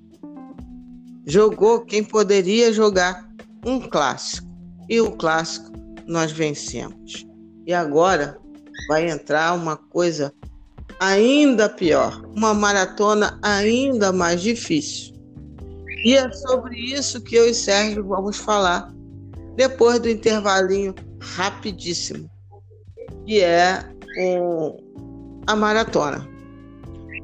[1.26, 3.29] Jogou quem poderia jogar.
[3.66, 4.49] Um clássico.
[4.89, 5.70] E o clássico
[6.07, 7.26] nós vencemos.
[7.66, 8.39] E agora
[8.89, 10.33] vai entrar uma coisa
[10.99, 15.14] ainda pior, uma maratona ainda mais difícil.
[16.03, 18.97] E é sobre isso que eu e Sérgio vamos falar
[19.59, 22.30] depois do intervalinho rapidíssimo,
[23.26, 23.82] que é
[24.16, 26.24] um, a maratona.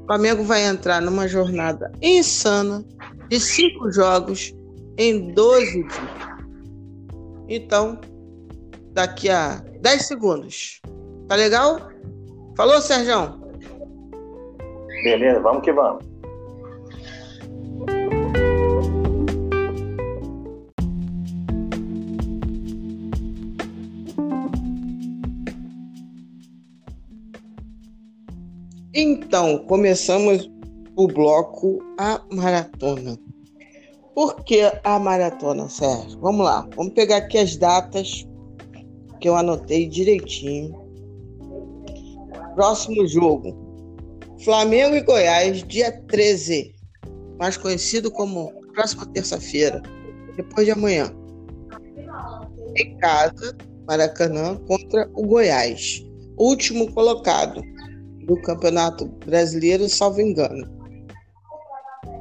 [0.02, 2.84] O Flamengo vai entrar numa jornada insana
[3.28, 4.52] de cinco jogos
[4.98, 5.94] em 12 dias.
[7.48, 8.00] Então,
[8.90, 10.82] daqui a 10 segundos.
[11.28, 11.88] Tá legal?
[12.56, 13.40] Falou, Sérgio?
[15.04, 16.04] Beleza, vamos que vamos.
[28.96, 30.48] Então, começamos
[30.94, 33.18] o bloco A Maratona.
[34.14, 36.20] Por que a maratona, Sérgio?
[36.20, 38.24] Vamos lá, vamos pegar aqui as datas
[39.20, 40.80] que eu anotei direitinho.
[42.54, 43.52] Próximo jogo:
[44.44, 46.72] Flamengo e Goiás, dia 13,
[47.36, 49.82] mais conhecido como próxima terça-feira,
[50.36, 51.12] depois de amanhã.
[52.76, 53.56] Em casa,
[53.88, 56.04] Maracanã contra o Goiás,
[56.38, 57.60] último colocado
[58.26, 60.68] do Campeonato Brasileiro, salvo engano.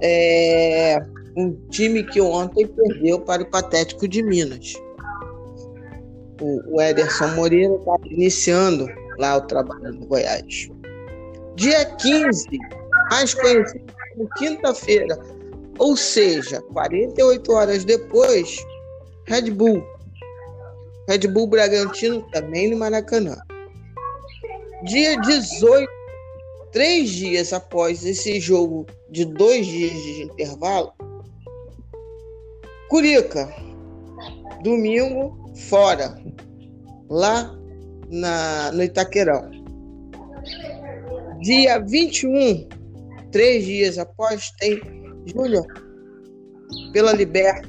[0.01, 0.99] É
[1.36, 4.74] um time que ontem perdeu para o Patético de Minas.
[6.41, 8.88] O, o Ederson Moreira está iniciando
[9.18, 10.70] lá o trabalho no Goiás.
[11.56, 12.47] Dia 15,
[13.10, 13.93] mais conhecido
[14.38, 15.18] quinta-feira,
[15.80, 18.64] ou seja, 48 horas depois,
[19.26, 19.84] Red Bull.
[21.08, 23.36] Red Bull Bragantino também no Maracanã.
[24.84, 25.90] Dia 18,
[26.72, 30.94] três dias após esse jogo de dois dias de intervalo,
[32.94, 33.52] Curica,
[34.62, 36.16] domingo, fora,
[37.10, 37.52] lá
[38.08, 39.50] na, no Itaquerão.
[41.42, 42.70] Dia 21,
[43.32, 44.80] três dias após, tem
[45.26, 45.66] Júnior
[46.92, 47.68] pela Liberta,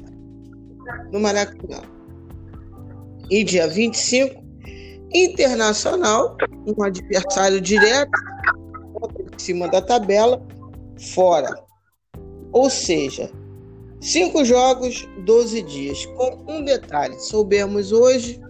[1.11, 1.81] no Maracanã.
[3.31, 4.44] E dia 25,
[5.17, 6.35] Internacional,
[6.67, 8.11] um adversário direto,
[9.33, 10.45] em cima da tabela,
[11.13, 11.57] fora.
[12.51, 13.31] Ou seja,
[14.01, 16.05] cinco jogos, 12 dias.
[16.17, 18.41] Com um detalhe: soubemos hoje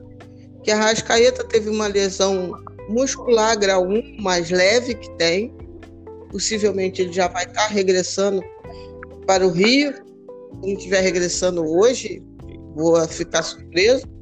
[0.64, 2.52] que a Rascaeta teve uma lesão
[2.90, 5.54] muscular grau 1 mais leve que tem.
[6.32, 8.42] Possivelmente ele já vai estar regressando
[9.28, 9.94] para o Rio.
[9.94, 10.02] Se
[10.64, 12.24] não estiver regressando hoje,
[12.74, 14.15] vou ficar surpreso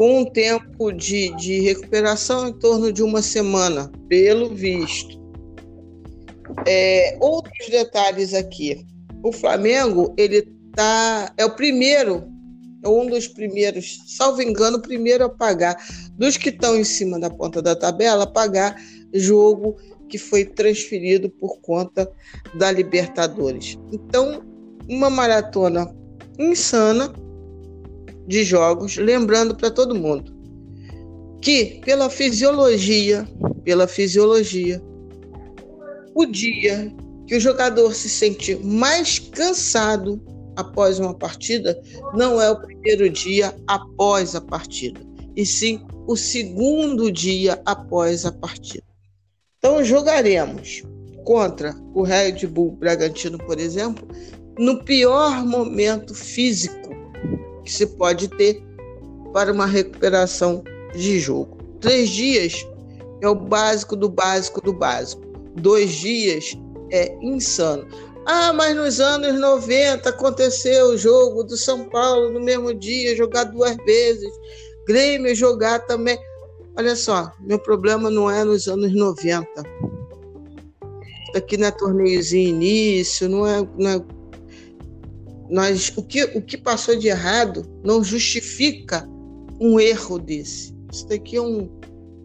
[0.00, 5.20] com um tempo de, de recuperação em torno de uma semana, pelo visto.
[6.66, 8.86] É, outros detalhes aqui.
[9.22, 10.40] O Flamengo, ele
[10.74, 12.24] tá, é o primeiro,
[12.82, 15.76] é um dos primeiros, salvo engano, o primeiro a pagar,
[16.16, 18.76] dos que estão em cima da ponta da tabela, pagar
[19.12, 19.76] jogo
[20.08, 22.10] que foi transferido por conta
[22.54, 23.78] da Libertadores.
[23.92, 24.42] Então,
[24.88, 25.94] uma maratona
[26.38, 27.12] insana
[28.30, 30.32] de jogos, lembrando para todo mundo
[31.42, 33.26] que pela fisiologia,
[33.64, 34.80] pela fisiologia,
[36.14, 36.94] o dia
[37.26, 40.22] que o jogador se sente mais cansado
[40.54, 41.80] após uma partida
[42.14, 45.00] não é o primeiro dia após a partida,
[45.34, 48.84] e sim o segundo dia após a partida.
[49.58, 50.84] Então jogaremos
[51.24, 54.06] contra o Red Bull Bragantino, por exemplo,
[54.56, 56.90] no pior momento físico
[57.70, 58.60] que se pode ter
[59.32, 61.56] para uma recuperação de jogo.
[61.80, 62.66] Três dias
[63.22, 65.22] é o básico do básico do básico.
[65.54, 66.58] Dois dias
[66.90, 67.86] é insano.
[68.26, 73.44] Ah, mas nos anos 90 aconteceu o jogo do São Paulo no mesmo dia, jogar
[73.44, 74.30] duas vezes.
[74.86, 76.18] Grêmio jogar também.
[76.76, 79.46] Olha só, meu problema não é nos anos 90.
[81.22, 84.19] Isso aqui não é torneiozinho início, não é, não é
[85.50, 89.06] nós, o, que, o que passou de errado não justifica
[89.60, 90.74] um erro desse.
[90.92, 91.68] Isso daqui é um,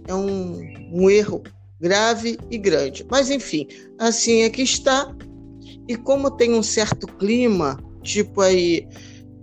[0.08, 0.60] é um,
[0.94, 1.42] um erro
[1.82, 3.06] grave e grande.
[3.10, 3.68] Mas, enfim,
[3.98, 5.14] assim é que está.
[5.88, 8.88] E como tem um certo clima, tipo aí.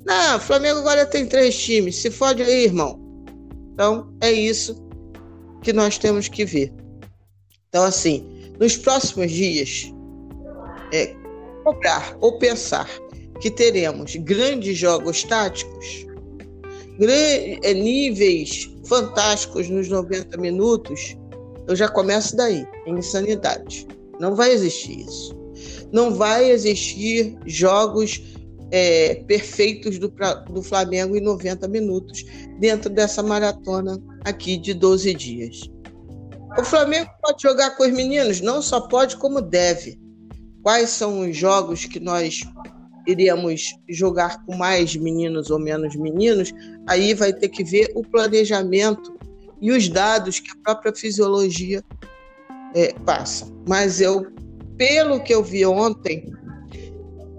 [0.06, 1.96] Não, Flamengo agora tem três times.
[1.96, 3.00] Se fode aí, irmão.
[3.72, 4.76] Então, é isso
[5.62, 6.72] que nós temos que ver.
[7.68, 8.24] Então, assim,
[8.60, 9.92] nos próximos dias,
[10.92, 11.14] é,
[11.64, 12.88] cobrar ou pensar
[13.42, 16.06] que teremos grandes jogos táticos,
[17.00, 21.16] é, níveis fantásticos nos 90 minutos,
[21.66, 23.88] eu já começo daí, em insanidade.
[24.20, 25.36] Não vai existir isso.
[25.90, 28.22] Não vai existir jogos
[28.70, 30.12] é, perfeitos do,
[30.48, 32.24] do Flamengo em 90 minutos
[32.60, 35.68] dentro dessa maratona aqui de 12 dias.
[36.56, 38.40] O Flamengo pode jogar com os meninos?
[38.40, 40.00] Não só pode, como deve.
[40.62, 42.42] Quais são os jogos que nós
[43.06, 46.52] iríamos jogar com mais meninos ou menos meninos,
[46.86, 49.14] aí vai ter que ver o planejamento
[49.60, 51.82] e os dados que a própria fisiologia
[52.74, 53.46] é, passa.
[53.68, 54.26] Mas eu,
[54.76, 56.32] pelo que eu vi ontem,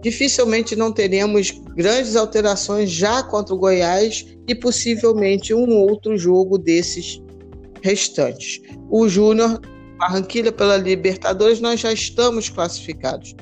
[0.01, 7.21] dificilmente não teremos grandes alterações já contra o Goiás e possivelmente um outro jogo desses
[7.81, 8.61] restantes.
[8.89, 9.59] O Júnior
[9.97, 13.35] Barranquilha pela Libertadores, nós já estamos classificados.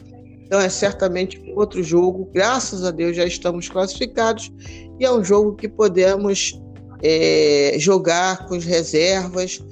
[0.51, 2.29] Então é certamente outro jogo.
[2.33, 4.51] Graças a Deus já estamos classificados
[4.99, 6.61] e é um jogo que podemos
[7.01, 9.63] é, jogar com as reservas,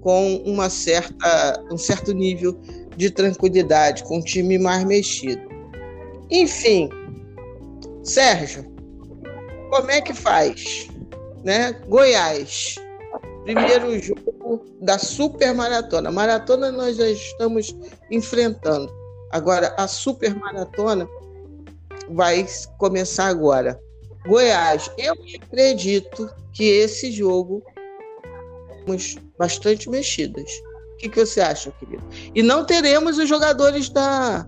[0.00, 2.60] com uma certa, um certo nível
[2.96, 5.40] de tranquilidade, com um time mais mexido.
[6.28, 6.88] Enfim,
[8.02, 8.64] Sérgio,
[9.70, 10.88] como é que faz?
[11.44, 11.80] Né?
[11.86, 12.74] Goiás,
[13.44, 16.10] primeiro jogo da super maratona.
[16.10, 17.72] Maratona nós já estamos
[18.10, 19.03] enfrentando.
[19.34, 21.08] Agora, a super maratona
[22.10, 22.46] vai
[22.78, 23.76] começar agora.
[24.24, 25.12] Goiás, eu
[25.42, 27.60] acredito que esse jogo
[29.36, 30.48] bastante mexidas.
[30.92, 32.04] O que, que você acha, querido?
[32.32, 34.46] E não teremos os jogadores da,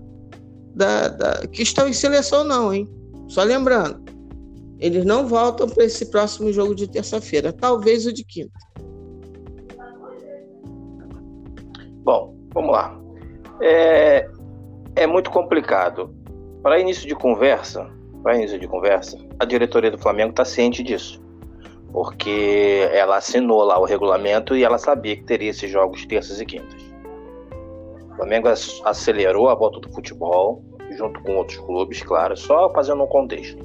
[0.73, 2.89] da, da que estão em seleção, não, hein?
[3.27, 4.01] Só lembrando,
[4.79, 8.57] eles não voltam para esse próximo jogo de terça-feira, talvez o de quinta.
[12.05, 12.97] Bom, vamos lá.
[13.61, 14.29] É,
[14.97, 16.09] é muito complicado.
[16.63, 17.87] Para início de conversa,
[18.23, 21.21] para início de conversa, a diretoria do Flamengo está ciente disso,
[21.93, 26.45] porque ela assinou lá o regulamento e ela sabia que teria esses jogos terças e
[26.45, 26.81] quintas.
[28.11, 30.63] O Flamengo acelerou a volta do futebol,
[30.97, 33.63] junto com outros clubes, claro, só fazendo um contexto.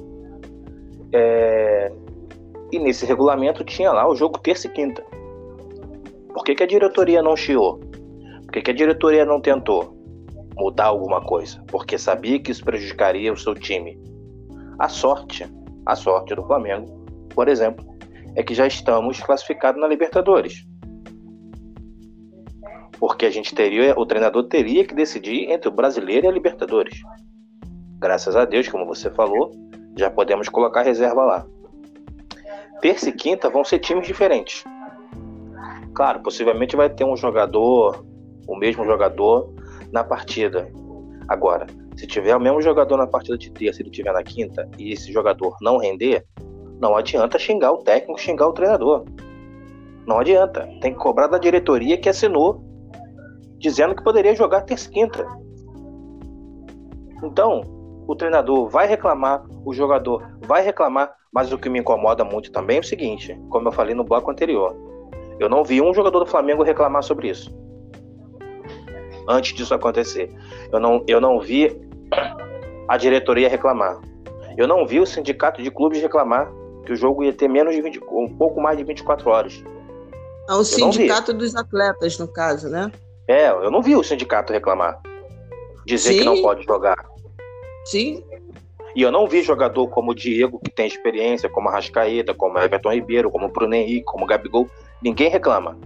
[1.11, 1.91] É...
[2.71, 5.03] E nesse regulamento tinha lá o jogo terça e quinta.
[6.31, 7.79] Por que, que a diretoria não chiou?
[8.43, 10.02] Por que, que a diretoria não tentou
[10.55, 11.63] mudar alguma coisa?
[11.67, 13.99] Porque sabia que isso prejudicaria o seu time.
[14.79, 15.45] A sorte,
[15.85, 17.85] a sorte do Flamengo, por exemplo,
[18.35, 20.65] é que já estamos classificados na Libertadores.
[22.99, 26.99] Porque a gente teria, o treinador teria que decidir entre o brasileiro e a Libertadores.
[27.99, 29.51] Graças a Deus, como você falou,
[29.97, 31.45] já podemos colocar reserva lá.
[32.81, 34.63] Terça e quinta vão ser times diferentes.
[35.93, 38.03] Claro, possivelmente vai ter um jogador
[38.47, 39.53] o mesmo jogador
[39.93, 40.69] na partida.
[41.27, 44.91] Agora, se tiver o mesmo jogador na partida de terça ele tiver na quinta e
[44.91, 46.25] esse jogador não render,
[46.81, 49.05] não adianta xingar o técnico, xingar o treinador.
[50.05, 50.67] Não adianta.
[50.81, 52.61] Tem que cobrar da diretoria que assinou
[53.59, 55.25] dizendo que poderia jogar terça e quinta.
[57.23, 57.61] Então,
[58.05, 62.77] o treinador vai reclamar, o jogador vai reclamar, mas o que me incomoda muito também
[62.77, 64.75] é o seguinte, como eu falei no bloco anterior,
[65.39, 67.62] eu não vi um jogador do Flamengo reclamar sobre isso
[69.27, 70.29] antes disso acontecer.
[70.71, 71.79] Eu não, eu não vi
[72.87, 73.99] a diretoria reclamar.
[74.57, 76.51] Eu não vi o sindicato de clubes reclamar
[76.85, 79.63] que o jogo ia ter menos de 20, um pouco mais de 24 horas.
[80.47, 82.91] Ah, o sindicato dos atletas, no caso, né?
[83.27, 85.01] É, eu não vi o sindicato reclamar.
[85.85, 86.19] Dizer Sim.
[86.19, 86.97] que não pode jogar.
[87.85, 88.23] Sim.
[88.95, 92.59] E eu não vi jogador como o Diego, que tem experiência, como a Rascaeta, como
[92.59, 94.69] Everton Ribeiro, como o Bruno Henrique, como o Gabigol.
[95.01, 95.77] Ninguém reclama.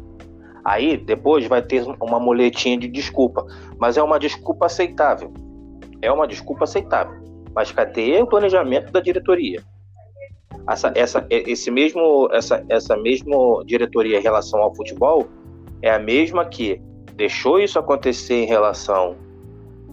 [0.68, 3.48] Aí depois vai ter uma muletinha de desculpa,
[3.80, 5.32] mas é uma desculpa aceitável.
[6.02, 7.16] É uma desculpa aceitável.
[7.56, 9.64] Mas cadê o planejamento da diretoria?
[10.70, 15.26] Essa, essa, esse mesmo, essa, essa mesma diretoria em relação ao futebol
[15.82, 16.82] é a mesma que
[17.16, 19.16] deixou isso acontecer em relação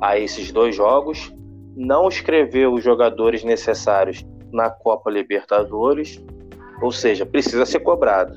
[0.00, 1.32] a esses dois jogos,
[1.76, 6.20] não escreveu os jogadores necessários na Copa Libertadores,
[6.82, 8.36] ou seja, precisa ser cobrado.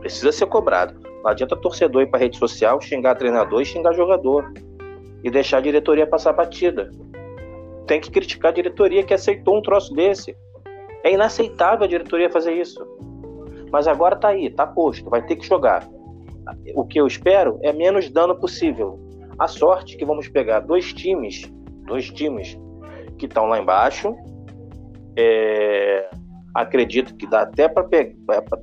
[0.00, 1.07] Precisa ser cobrado.
[1.22, 4.52] Não adianta torcedor ir para rede social xingar treinador e xingar jogador
[5.22, 6.90] e deixar a diretoria passar batida.
[7.86, 10.36] Tem que criticar a diretoria que aceitou um troço desse.
[11.02, 12.84] É inaceitável a diretoria fazer isso.
[13.72, 15.86] Mas agora tá aí, tá posto, vai ter que jogar.
[16.74, 18.98] O que eu espero é menos dano possível.
[19.38, 21.50] A sorte que vamos pegar dois times,
[21.86, 22.58] dois times
[23.18, 24.14] que estão lá embaixo.
[25.16, 26.08] É,
[26.54, 27.86] acredito que dá até para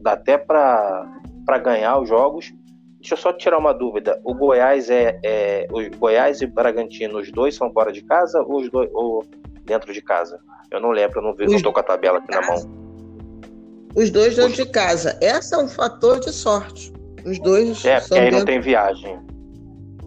[0.02, 2.54] dá até para para ganhar os jogos.
[3.00, 4.20] Deixa eu só tirar uma dúvida.
[4.24, 8.62] O Goiás é, é o Goiás e Bragantino, os dois são fora de casa ou
[8.62, 9.24] os dois ou
[9.64, 10.40] dentro de casa?
[10.72, 12.86] Eu não lembro, eu não vi, não estou com a tabela aqui na mão.
[13.96, 14.58] Os dois dentro os...
[14.58, 15.18] de casa.
[15.22, 16.92] Esse é um fator de sorte.
[17.26, 18.40] Os dois É, porque aí dentro...
[18.40, 19.20] não tem viagem.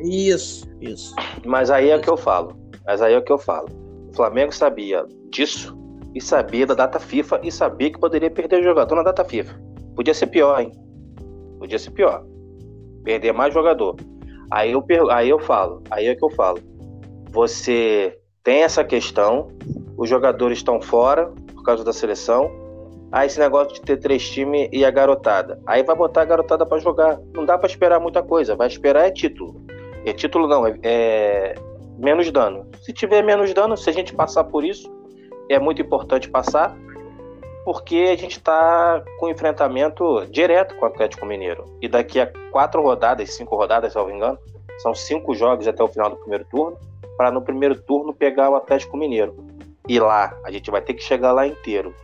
[0.01, 1.15] Isso, isso.
[1.45, 2.57] Mas aí é o que eu falo.
[2.87, 3.69] Mas aí é o que eu falo.
[4.11, 5.77] O Flamengo sabia disso
[6.15, 9.61] e sabia da data FIFA e sabia que poderia perder o jogador na data FIFA.
[9.95, 10.73] Podia ser pior, hein?
[11.59, 12.25] Podia ser pior.
[13.05, 13.97] Perder mais jogador.
[14.51, 16.59] Aí eu, aí eu falo, aí é que eu falo.
[17.31, 19.49] Você tem essa questão,
[19.97, 22.51] os jogadores estão fora por causa da seleção.
[23.11, 25.61] Aí esse negócio de ter três times e a garotada.
[25.67, 27.19] Aí vai botar a garotada para jogar.
[27.35, 28.57] Não dá para esperar muita coisa.
[28.57, 29.63] Vai esperar é título.
[30.05, 31.55] É título não, é, é
[31.99, 32.67] menos dano.
[32.83, 34.91] Se tiver menos dano, se a gente passar por isso,
[35.49, 36.77] é muito importante passar
[37.69, 41.67] porque a gente está com enfrentamento direto com o Atlético Mineiro.
[41.83, 44.39] E daqui a quatro rodadas, cinco rodadas, se não me engano,
[44.79, 46.79] são cinco jogos até o final do primeiro turno,
[47.19, 49.37] para no primeiro turno pegar o Atlético Mineiro.
[49.87, 51.95] E lá, a gente vai ter que chegar lá inteiro.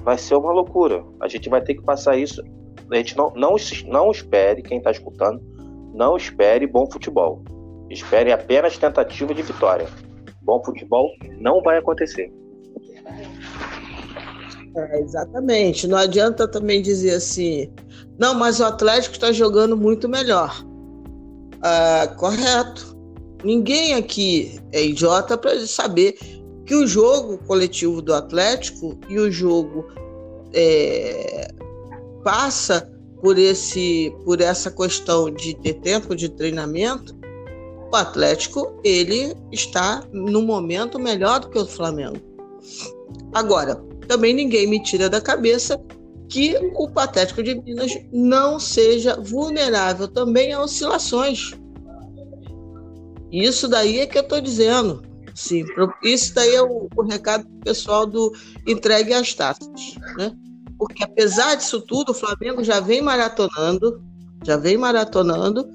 [0.00, 1.04] Vai ser uma loucura.
[1.20, 2.42] A gente vai ter que passar isso.
[2.90, 3.54] A gente não, não,
[3.86, 5.40] não espere, quem está escutando,
[5.94, 7.44] não espere bom futebol.
[7.88, 9.86] Espere apenas tentativa de vitória.
[10.40, 11.08] Bom futebol
[11.38, 12.41] não vai acontecer.
[14.76, 15.86] É, exatamente.
[15.86, 17.70] Não adianta também dizer assim,
[18.18, 20.64] não, mas o Atlético está jogando muito melhor.
[21.62, 22.96] Ah, correto.
[23.44, 26.16] Ninguém aqui é idiota para saber
[26.64, 29.86] que o jogo coletivo do Atlético e o jogo
[30.54, 31.48] é,
[32.22, 37.16] passa por esse por essa questão de ter tempo de treinamento
[37.92, 42.20] o Atlético ele está no momento melhor do que o Flamengo
[43.32, 45.80] agora também ninguém me tira da cabeça
[46.28, 51.52] que o Patético de Minas não seja vulnerável também a oscilações
[53.30, 55.02] isso daí é que eu estou dizendo
[55.34, 55.64] Sim,
[56.02, 58.32] isso daí é o, o recado pessoal do
[58.66, 60.32] entregue às taças, né?
[60.78, 64.02] Porque apesar disso tudo, o Flamengo já vem maratonando,
[64.44, 65.68] já vem maratonando,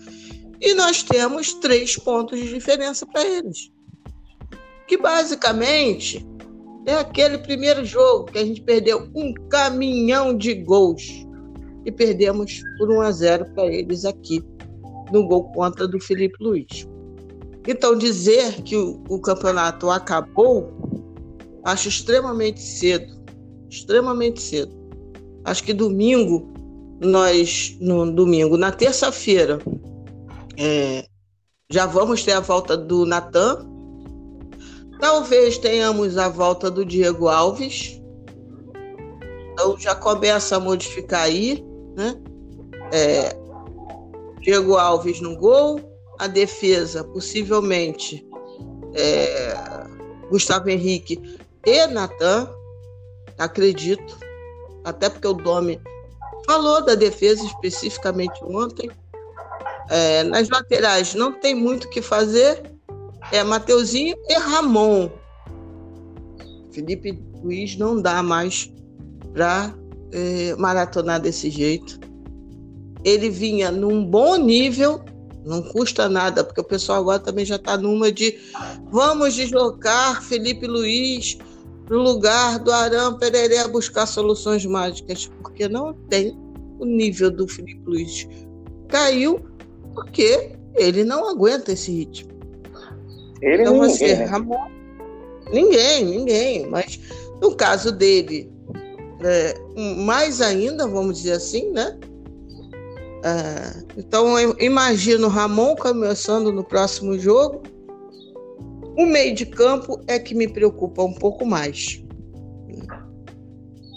[0.59, 3.71] e nós temos três pontos de diferença para eles.
[4.87, 6.25] Que basicamente
[6.87, 11.27] é aquele primeiro jogo que a gente perdeu um caminhão de gols
[11.85, 14.41] e perdemos por 1 a 0 para eles aqui
[15.11, 16.87] no gol contra do Felipe Luiz.
[17.67, 20.71] Então, dizer que o, o campeonato acabou,
[21.65, 23.17] acho extremamente cedo.
[23.69, 24.73] Extremamente cedo.
[25.43, 26.53] Acho que domingo,
[27.01, 29.59] nós, no domingo, na terça-feira,
[30.57, 31.05] é,
[31.69, 33.76] já vamos ter a volta do Natan.
[34.99, 38.01] Talvez tenhamos a volta do Diego Alves.
[39.53, 41.63] Então já começa a modificar aí,
[41.95, 42.15] né?
[42.91, 43.35] É,
[44.41, 45.79] Diego Alves no gol,
[46.19, 48.25] a defesa, possivelmente
[48.93, 49.53] é,
[50.29, 51.21] Gustavo Henrique
[51.65, 52.49] e Natan,
[53.37, 54.17] acredito,
[54.83, 55.81] até porque o Domi
[56.45, 58.89] falou da defesa especificamente ontem.
[59.89, 62.61] É, nas laterais não tem muito o que fazer,
[63.31, 65.09] é Mateuzinho e Ramon.
[66.71, 68.71] Felipe Luiz não dá mais
[69.33, 69.73] para
[70.11, 71.99] é, maratonar desse jeito.
[73.03, 75.03] Ele vinha num bom nível
[75.47, 78.37] não custa nada, porque o pessoal agora também já está numa de
[78.91, 81.37] vamos deslocar Felipe Luiz
[81.89, 86.37] no lugar do Arão Pereré buscar soluções mágicas, porque não tem
[86.79, 88.27] o nível do Felipe Luiz.
[88.89, 89.39] Caiu
[89.93, 92.36] porque ele não aguenta esse ritmo.
[93.41, 94.25] Ele então, ninguém, assim, né?
[94.25, 94.67] Ramon,
[95.51, 96.67] ninguém, ninguém.
[96.67, 96.99] Mas
[97.41, 98.51] no caso dele,
[99.23, 99.55] é,
[100.05, 101.97] mais ainda, vamos dizer assim, né?
[103.23, 107.61] É, então eu imagino Ramon começando no próximo jogo.
[108.97, 112.03] O meio de campo é que me preocupa um pouco mais.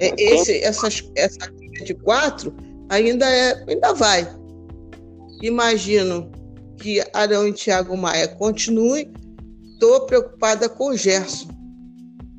[0.00, 2.54] É, esse, essas, essa linha de quatro
[2.88, 4.26] ainda, é, ainda vai.
[5.42, 6.30] Imagino
[6.76, 9.12] que Arão e Thiago Maia continuem.
[9.80, 11.48] Estou preocupada com o Gerson.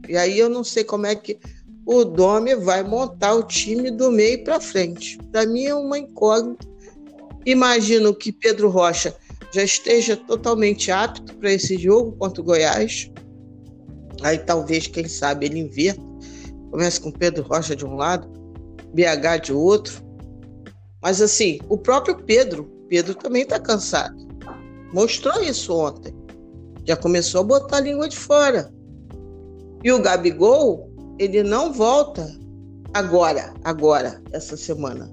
[0.07, 1.39] E aí eu não sei como é que
[1.87, 5.17] o Domi vai montar o time do meio para frente.
[5.31, 6.69] Para mim é uma incógnita
[7.45, 9.15] Imagino que Pedro Rocha
[9.51, 13.11] já esteja totalmente apto para esse jogo contra o Goiás.
[14.21, 16.01] Aí talvez, quem sabe, ele inverta.
[16.69, 18.27] Comece com Pedro Rocha de um lado,
[18.93, 20.03] BH de outro.
[21.01, 24.15] Mas assim, o próprio Pedro, Pedro também está cansado.
[24.93, 26.20] Mostrou isso ontem.
[26.85, 28.71] Já começou a botar a língua de fora.
[29.83, 32.27] E o Gabigol, ele não volta
[32.93, 35.11] agora, agora, essa semana.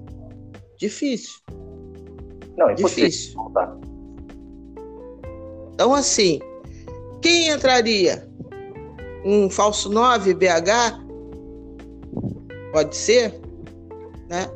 [0.77, 1.39] Difícil.
[2.57, 3.35] Não, é difícil.
[3.35, 3.77] Voltar.
[5.73, 6.39] Então, assim,
[7.21, 8.27] quem entraria?
[9.25, 11.09] Um falso 9 BH?
[12.71, 13.39] Pode ser,
[14.29, 14.49] né?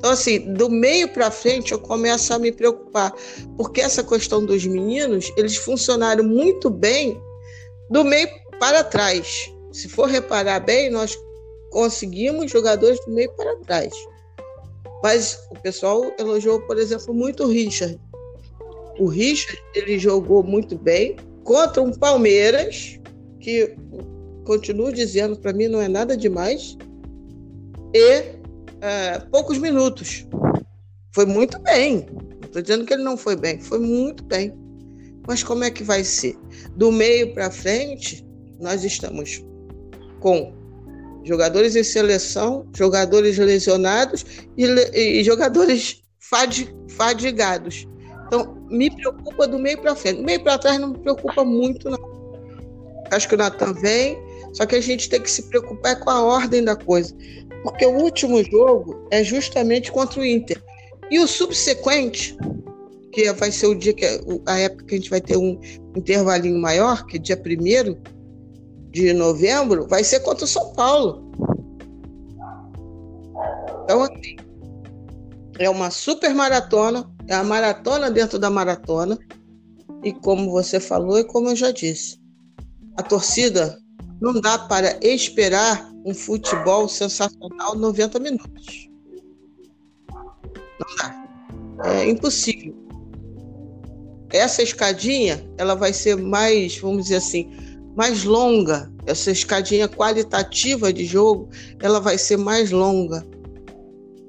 [0.00, 3.12] Então, assim, do meio para frente eu começo a me preocupar,
[3.54, 7.20] porque essa questão dos meninos, eles funcionaram muito bem
[7.90, 8.26] do meio
[8.58, 9.52] para trás.
[9.70, 11.18] Se for reparar bem, nós
[11.70, 13.92] conseguimos jogadores do meio para trás.
[15.02, 18.00] Mas o pessoal elogiou, por exemplo, muito o Richard.
[18.98, 22.98] O Richard, ele jogou muito bem contra um Palmeiras,
[23.38, 23.76] que
[24.46, 26.78] continuo dizendo, para mim não é nada demais,
[27.92, 28.39] e
[28.80, 30.26] uh, poucos minutos.
[31.12, 32.06] Foi muito bem.
[32.44, 34.52] Estou dizendo que ele não foi bem, foi muito bem.
[35.26, 36.36] Mas como é que vai ser?
[36.76, 38.26] Do meio para frente,
[38.58, 39.44] nós estamos
[40.20, 40.52] com
[41.24, 44.24] jogadores em seleção, jogadores lesionados
[44.56, 44.64] e,
[44.94, 46.02] e jogadores
[46.88, 47.86] fadigados.
[48.26, 50.18] Então, me preocupa do meio para frente.
[50.18, 51.98] Do meio para trás não me preocupa muito, não.
[53.10, 54.16] Acho que o Natan vem,
[54.52, 57.14] só que a gente tem que se preocupar com a ordem da coisa.
[57.62, 60.62] Porque o último jogo é justamente contra o Inter.
[61.10, 62.36] E o subsequente,
[63.12, 64.06] que vai ser o dia que
[64.46, 65.60] a época que a gente vai ter um
[65.96, 67.98] intervalinho maior, que é dia primeiro,
[68.90, 71.30] de novembro vai ser contra o São Paulo.
[73.84, 74.36] Então, assim,
[75.58, 79.18] é uma super maratona, é a maratona dentro da maratona.
[80.02, 82.18] E como você falou e como eu já disse,
[82.96, 83.78] a torcida
[84.20, 88.88] não dá para esperar um futebol sensacional 90 minutos.
[90.10, 91.20] Não dá.
[91.84, 92.74] É impossível.
[94.32, 97.50] Essa escadinha, ela vai ser mais, vamos dizer assim,
[97.96, 98.92] mais longa.
[99.06, 101.48] Essa escadinha qualitativa de jogo,
[101.80, 103.26] ela vai ser mais longa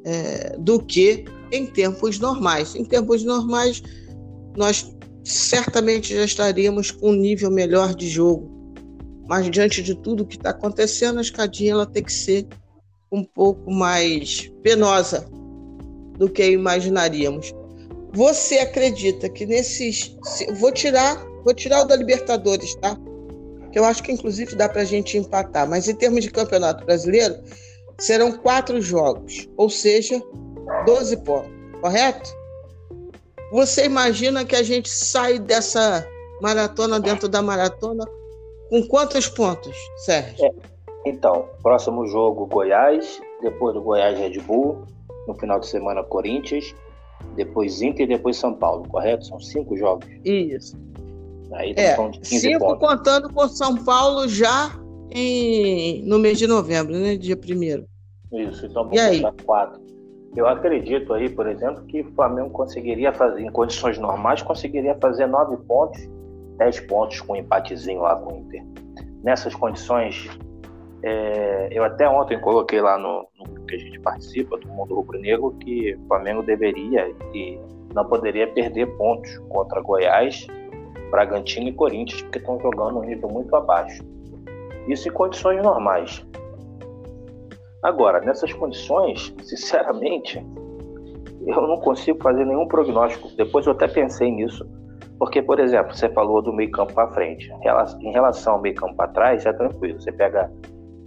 [0.06, 2.76] é, do que em tempos normais.
[2.76, 3.84] Em tempos normais,
[4.56, 4.90] nós
[5.24, 8.61] certamente já estaríamos com um nível melhor de jogo.
[9.32, 12.46] Mas diante de tudo que está acontecendo, a escadinha ela tem que ser
[13.10, 15.26] um pouco mais penosa
[16.18, 17.54] do que imaginaríamos.
[18.12, 20.18] Você acredita que nesses.
[20.60, 21.16] Vou tirar,
[21.46, 22.98] vou tirar o da Libertadores, tá?
[23.72, 25.66] Que eu acho que inclusive dá para a gente empatar.
[25.66, 27.42] Mas em termos de campeonato brasileiro,
[27.98, 30.22] serão quatro jogos, ou seja,
[30.86, 32.30] 12 pontos, correto?
[33.54, 36.06] Você imagina que a gente sai dessa
[36.42, 38.04] maratona dentro da maratona
[38.72, 40.46] com quantos pontos, Sérgio?
[40.46, 40.52] É,
[41.06, 44.84] então, próximo jogo Goiás, depois do Goiás Red Bull,
[45.28, 46.74] no final de semana Corinthians,
[47.36, 49.26] depois Inter e depois São Paulo, correto?
[49.26, 50.08] São cinco jogos.
[50.24, 50.80] Isso.
[51.52, 52.80] Aí é, cinco pontos.
[52.80, 54.72] contando com São Paulo já
[55.12, 57.18] em, no mês de novembro, né?
[57.18, 57.86] Dia primeiro.
[58.32, 59.22] Isso, então vamos e aí?
[59.46, 59.82] quatro.
[60.34, 65.28] Eu acredito aí, por exemplo, que o Flamengo conseguiria fazer, em condições normais, conseguiria fazer
[65.28, 66.08] nove pontos,
[66.62, 68.64] dez pontos com um empatezinho lá com o Inter.
[69.24, 70.30] Nessas condições,
[71.04, 75.20] é, eu até ontem coloquei lá no, no, que a gente participa, do Mundo Rubro
[75.20, 77.60] Negro, que o Flamengo deveria e
[77.96, 80.46] não poderia perder pontos contra Goiás,
[81.10, 84.04] Bragantino e Corinthians, porque estão jogando um nível muito abaixo.
[84.88, 86.24] Isso em condições normais.
[87.82, 90.38] Agora, nessas condições, sinceramente,
[91.48, 93.30] eu não consigo fazer nenhum prognóstico.
[93.36, 94.64] Depois eu até pensei nisso.
[95.22, 97.48] Porque, por exemplo, você falou do meio campo para frente.
[98.02, 100.02] Em relação ao meio campo para trás, é tranquilo.
[100.02, 100.52] Você pega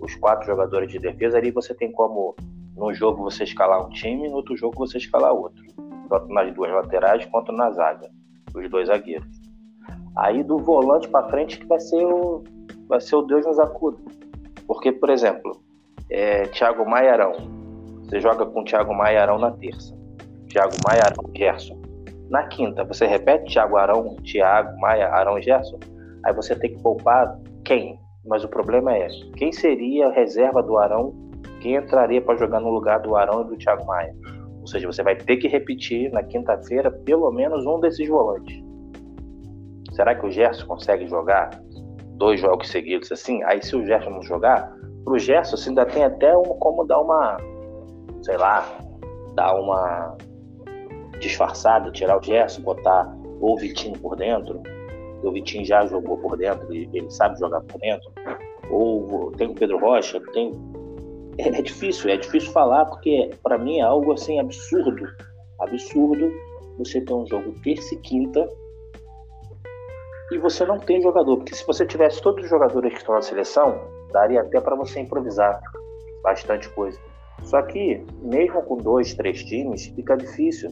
[0.01, 2.37] os quatro jogadores de defesa, ali você tem como,
[2.77, 5.61] num jogo, você escalar um time, no outro jogo, você escalar outro.
[6.09, 8.09] Tanto nas duas laterais quanto na zaga,
[8.55, 9.27] os dois zagueiros.
[10.17, 12.45] Aí do volante para frente que vai ser o,
[12.87, 13.99] vai ser o Deus nos acuda.
[14.65, 15.61] Porque, por exemplo,
[16.09, 17.33] é, Thiago Maia Arão.
[18.05, 19.93] Você joga com Thiago Maia Arão na terça.
[20.49, 21.84] Thiago Maia Arão Gerson.
[22.31, 25.79] Na quinta, você repete Thiago Arão, Thiago Maia Arão Gerson.
[26.25, 27.99] Aí você tem que poupar quem?
[28.25, 31.15] Mas o problema é quem seria a reserva do Arão?
[31.61, 34.15] Quem entraria para jogar no lugar do Arão e do Thiago Maia?
[34.61, 38.63] Ou seja, você vai ter que repetir na quinta-feira pelo menos um desses volantes.
[39.93, 41.51] Será que o Gerson consegue jogar
[42.17, 43.43] dois jogos seguidos assim?
[43.45, 47.01] Aí se o Gerson não jogar, pro Gerson assim, ainda tem até um, como dar
[47.01, 47.37] uma,
[48.23, 48.67] sei lá,
[49.35, 50.17] dar uma
[51.21, 54.63] disfarçada, tirar o Gerson, botar o Vitinho por dentro,
[55.23, 58.13] o Vitinho já jogou por dentro, ele sabe jogar por dentro,
[58.71, 60.53] ou tem o Pedro Rocha, tem
[61.39, 65.07] é, é difícil, é difícil falar porque para mim é algo assim absurdo,
[65.61, 66.31] absurdo
[66.79, 68.49] você ter um jogo terça e quinta
[70.33, 73.23] e você não tem jogador, porque se você tivesse todos os jogadores que estão na
[73.23, 73.79] seleção,
[74.11, 75.61] daria até para você improvisar
[76.23, 76.99] bastante coisa.
[77.43, 80.71] Só que, mesmo com dois, três times, fica difícil.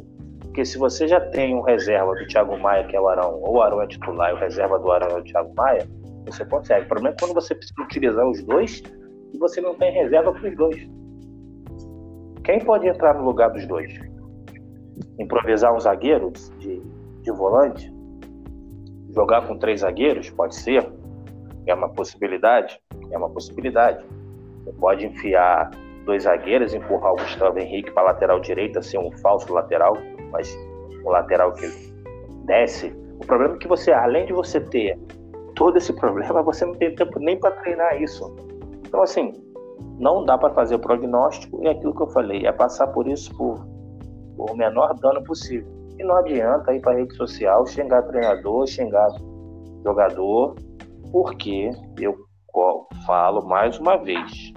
[0.52, 3.54] Porque se você já tem um reserva do Thiago Maia, que é o Arão, ou
[3.54, 5.88] o Arão é titular e o reserva do Arão é o Thiago Maia,
[6.26, 6.84] você consegue.
[6.84, 8.82] O problema é quando você precisa utilizar os dois
[9.32, 10.86] e você não tem reserva para os dois.
[12.44, 13.98] Quem pode entrar no lugar dos dois?
[15.18, 16.82] Improvisar um zagueiro de,
[17.22, 17.90] de volante?
[19.14, 20.28] Jogar com três zagueiros?
[20.28, 20.86] Pode ser.
[21.66, 22.78] É uma possibilidade.
[23.10, 24.04] É uma possibilidade.
[24.64, 25.70] Você pode enfiar
[26.04, 29.96] dois zagueiros, empurrar o Gustavo Henrique para lateral direita, ser um falso lateral,
[30.32, 30.56] mas
[31.04, 31.68] um lateral que
[32.44, 32.92] desce.
[33.20, 34.98] O problema é que você, além de você ter
[35.54, 38.34] todo esse problema, você não tem tempo nem para treinar isso.
[38.86, 39.32] Então, assim,
[39.98, 43.34] não dá para fazer o prognóstico e aquilo que eu falei, é passar por isso
[43.36, 43.64] por,
[44.36, 45.70] por o menor dano possível.
[45.98, 49.08] E não adianta ir para rede social xingar treinador, xingar
[49.84, 50.56] jogador,
[51.10, 52.16] porque eu
[53.06, 54.52] falo mais uma vez,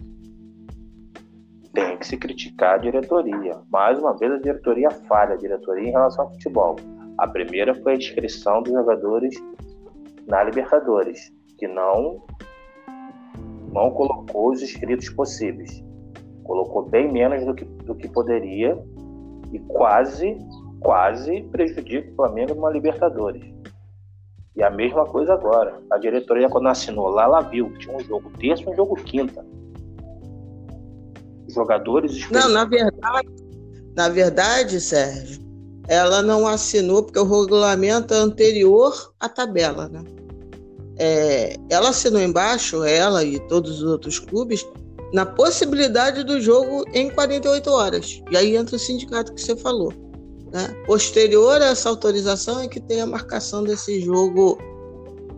[1.76, 3.60] tem que se criticar a diretoria.
[3.69, 6.77] Mais uma vez, a diretoria falha, a diretoria em relação ao futebol.
[7.18, 9.35] A primeira foi a inscrição dos jogadores
[10.26, 12.23] na Libertadores, que não,
[13.72, 15.84] não colocou os inscritos possíveis.
[16.43, 18.77] Colocou bem menos do que, do que poderia
[19.52, 20.38] e quase,
[20.80, 23.43] quase prejudica o Flamengo numa Libertadores.
[24.56, 25.81] E a mesma coisa agora.
[25.91, 28.95] A diretoria, quando assinou lá, ela viu que tinha um jogo terça e um jogo
[28.95, 29.45] quinta.
[31.56, 32.30] Jogadores.
[32.30, 33.30] Não, na verdade,
[33.95, 35.41] na verdade, Sérgio,
[35.88, 40.03] ela não assinou porque o regulamento é anterior à tabela, né?
[40.98, 44.65] É, ela assinou embaixo, ela e todos os outros clubes,
[45.14, 48.22] na possibilidade do jogo em 48 horas.
[48.32, 49.94] E aí entra o sindicato que você falou.
[50.52, 50.68] Né?
[50.86, 54.57] Posterior a essa autorização é que tem a marcação desse jogo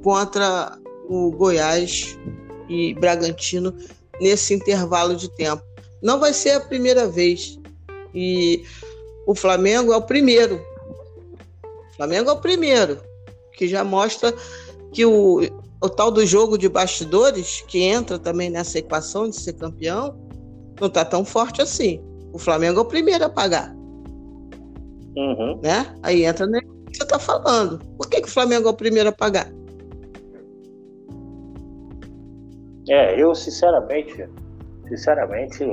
[0.04, 0.78] contra
[1.10, 2.18] o Goiás
[2.70, 3.74] e Bragantino
[4.22, 5.67] nesse intervalo de tempo.
[6.02, 7.60] Não vai ser a primeira vez.
[8.14, 8.64] E
[9.26, 10.62] o Flamengo é o primeiro.
[11.92, 13.00] O Flamengo é o primeiro,
[13.54, 14.34] que já mostra
[14.92, 15.42] que o,
[15.82, 20.18] o tal do jogo de bastidores, que entra também nessa equação de ser campeão,
[20.80, 22.02] não está tão forte assim.
[22.34, 23.76] O Flamengo é o primeiro a pagar.
[25.16, 25.60] Uhum.
[25.64, 25.96] Né?
[26.04, 27.80] Aí entra no que você está falando.
[27.98, 29.52] Por que, que o Flamengo é o primeiro a pagar?
[32.90, 34.30] É, eu sinceramente,
[34.88, 35.64] sinceramente,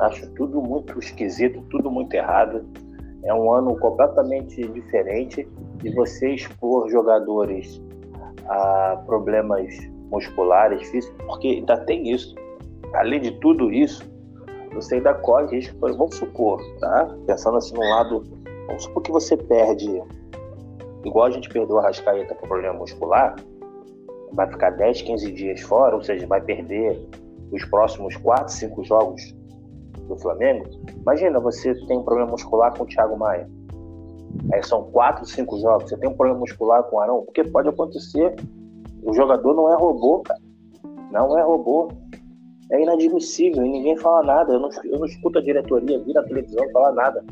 [0.00, 2.64] acho tudo muito esquisito, tudo muito errado.
[3.24, 5.46] É um ano completamente diferente
[5.76, 7.80] de você expor jogadores
[8.48, 9.66] a problemas
[10.10, 12.34] musculares, físicos, porque ainda tem isso.
[12.94, 14.02] Além de tudo isso,
[14.72, 15.76] você ainda corre risco.
[15.80, 17.14] Vamos supor, tá?
[17.26, 18.24] Pensando assim no lado,
[18.66, 20.02] vamos supor que você perde,
[21.04, 23.36] igual a gente perdeu a Rascaeta com problema muscular,
[24.32, 27.00] vai ficar 10, 15 dias fora, ou seja, vai perder
[27.52, 29.34] os próximos 4, 5 jogos
[30.08, 30.66] do Flamengo.
[31.00, 33.48] Imagina, você tem um problema muscular com o Thiago Maia.
[34.52, 35.88] Aí são 4, 5 jogos.
[35.88, 38.34] Você tem um problema muscular com o Arão, porque pode acontecer.
[39.02, 40.40] O jogador não é robô, cara.
[41.10, 41.88] Não é robô.
[42.72, 44.52] É inadmissível e ninguém fala nada.
[44.52, 47.24] Eu não, eu não escuto a diretoria vir na televisão falar nada.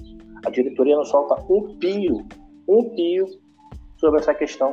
[0.45, 2.24] A diretoria não solta um pio,
[2.69, 3.27] um pio
[3.97, 4.73] sobre essa questão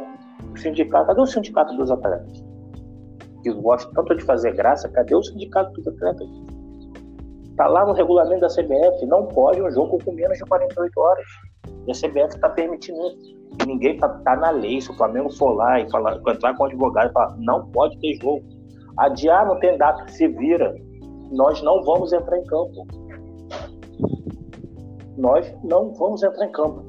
[0.56, 2.44] o sindicato, cadê o sindicato dos atletas?
[3.46, 6.28] Que gosta tanto de fazer graça, cadê o sindicato dos atletas?
[7.56, 11.26] Tá lá no regulamento da CBF, não pode um jogo com menos de 48 horas.
[11.86, 13.36] E a CBF está permitindo isso.
[13.68, 14.82] Ninguém tá, tá, na lei.
[14.82, 17.96] Se o Flamengo for lá e falar, entrar com o advogado e falar, não pode
[18.00, 18.44] ter jogo.
[18.98, 20.76] Adiar não tem data, se vira.
[21.32, 22.88] Nós não vamos entrar em campo.
[25.16, 26.84] Nós não vamos entrar em campo.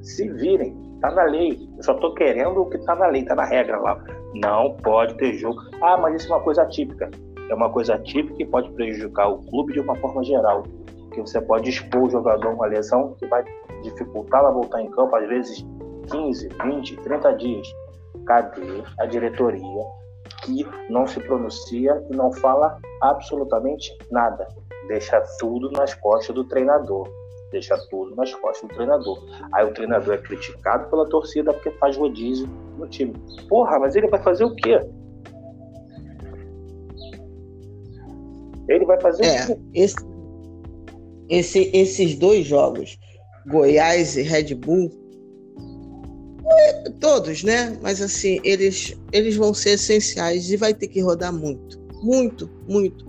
[0.00, 0.78] Se virem.
[1.00, 1.68] Tá na lei.
[1.76, 4.00] Eu só tô querendo o que tá na lei, tá na regra lá.
[4.34, 5.60] Não pode ter jogo.
[5.82, 7.10] Ah, mas isso é uma coisa atípica.
[7.48, 10.62] É uma coisa atípica que pode prejudicar o clube de uma forma geral.
[11.12, 13.42] Que você pode expor o jogador a uma lesão que vai
[13.82, 15.66] dificultar a voltar em campo, às vezes
[16.10, 17.68] 15, 20, 30 dias.
[18.26, 19.84] Cadê a diretoria
[20.42, 24.46] que não se pronuncia e não fala absolutamente nada?
[24.86, 27.08] Deixa tudo nas costas do treinador
[27.50, 29.18] deixa tudo nas costas do treinador.
[29.52, 32.48] Aí o treinador é criticado pela torcida porque faz rodízio
[32.78, 33.14] no time.
[33.48, 34.80] Porra, mas ele vai fazer o quê?
[38.68, 39.58] Ele vai fazer é, o quê?
[39.74, 39.96] Esse,
[41.28, 42.98] esse, esses dois jogos,
[43.46, 44.90] Goiás e Red Bull,
[47.00, 47.76] todos, né?
[47.82, 53.04] Mas assim, eles, eles vão ser essenciais e vai ter que rodar muito, muito, muito.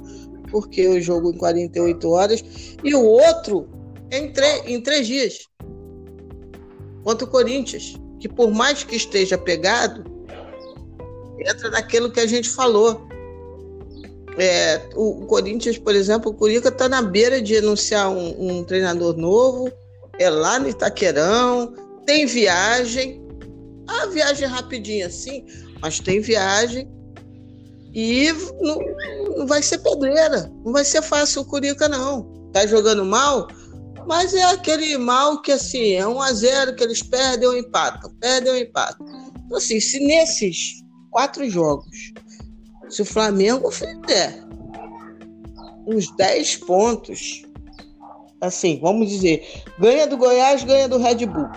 [0.50, 2.44] Porque o jogo em 48 horas
[2.84, 3.68] e o outro
[4.12, 4.32] em,
[4.66, 5.48] em três dias.
[7.04, 10.04] Contra o Corinthians, que por mais que esteja pegado,
[11.40, 13.08] entra naquilo que a gente falou.
[14.38, 19.18] É, o, Corinthians, por exemplo, o Curica está na beira de anunciar um, um, treinador
[19.18, 19.72] novo,
[20.18, 21.74] é lá no Itaquerão,
[22.06, 23.22] tem viagem,
[23.88, 25.46] a viagem é rapidinha assim,
[25.82, 26.90] mas tem viagem
[27.94, 28.32] e
[28.62, 28.80] não,
[29.38, 32.50] não vai ser pedreira, não vai ser fácil o Curica não.
[32.54, 33.48] Tá jogando mal?
[34.08, 38.12] Mas é aquele mal que, assim, é um a zero que eles perdem ou empatam,
[38.20, 39.08] perdem ou empatam.
[39.46, 42.14] Então, assim, se nesses quatro jogos,
[42.90, 44.44] se o Flamengo fizer
[45.88, 47.44] uns 10 pontos,
[48.42, 51.50] assim, vamos dizer, ganha do Goiás, ganha do Red Bull.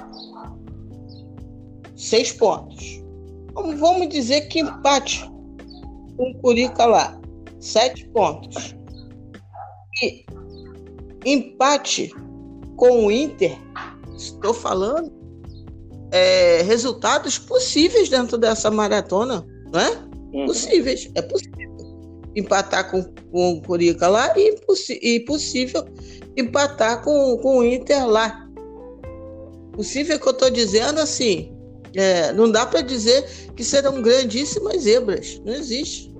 [1.96, 3.02] Seis pontos.
[3.54, 5.24] Vamos dizer que empate
[6.16, 7.18] com o Curica lá.
[7.60, 8.76] Sete pontos.
[10.02, 10.24] E
[11.24, 12.12] empate
[12.76, 13.58] com o Inter,
[14.16, 15.12] estou falando,
[16.10, 19.90] é, resultados possíveis dentro dessa maratona, não é?
[20.32, 20.46] Uhum.
[20.46, 21.54] Possíveis, é possível.
[22.36, 24.56] Empatar com, com o Curica lá e,
[25.02, 25.86] e possível
[26.36, 28.48] empatar com, com o Inter lá.
[29.72, 31.52] Possível que eu estou dizendo assim,
[31.94, 33.24] é, não dá para dizer
[33.56, 36.12] que serão grandíssimas zebras, não existe.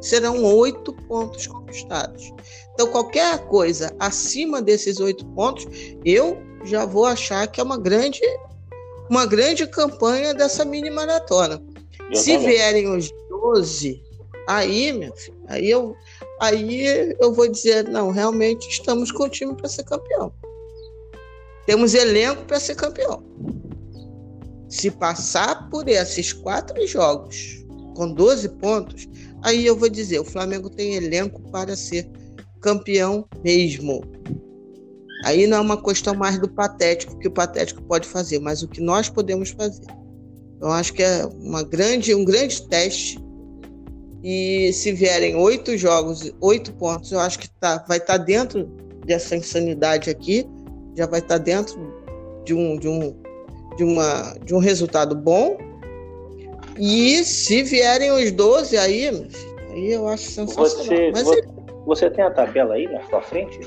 [0.00, 2.32] Serão oito pontos conquistados.
[2.78, 5.66] Então, qualquer coisa acima desses oito pontos,
[6.04, 8.20] eu já vou achar que é uma grande,
[9.10, 11.60] uma grande campanha dessa mini maratona.
[12.14, 14.00] Se vierem os 12,
[14.46, 15.96] aí, meu filho, aí eu,
[16.40, 20.32] aí eu vou dizer, não, realmente estamos com o time para ser campeão.
[21.66, 23.24] Temos elenco para ser campeão.
[24.68, 29.08] Se passar por esses quatro jogos com 12 pontos,
[29.42, 32.27] aí eu vou dizer, o Flamengo tem elenco para ser campeão
[33.42, 34.02] mesmo.
[35.24, 38.68] Aí não é uma questão mais do patético que o patético pode fazer, mas o
[38.68, 39.84] que nós podemos fazer.
[40.56, 43.18] Então acho que é uma grande, um grande teste.
[44.22, 48.64] E se vierem oito jogos, oito pontos, eu acho que tá, vai estar tá dentro
[49.06, 50.46] dessa insanidade aqui,
[50.96, 51.76] já vai estar tá dentro
[52.44, 53.14] de um, de um,
[53.76, 55.56] de uma, de um resultado bom.
[56.78, 59.08] E se vierem os 12 aí,
[59.70, 60.68] aí eu acho sensacional.
[60.68, 61.42] Você, Mas você,
[61.88, 63.58] você tem a tabela aí na sua frente?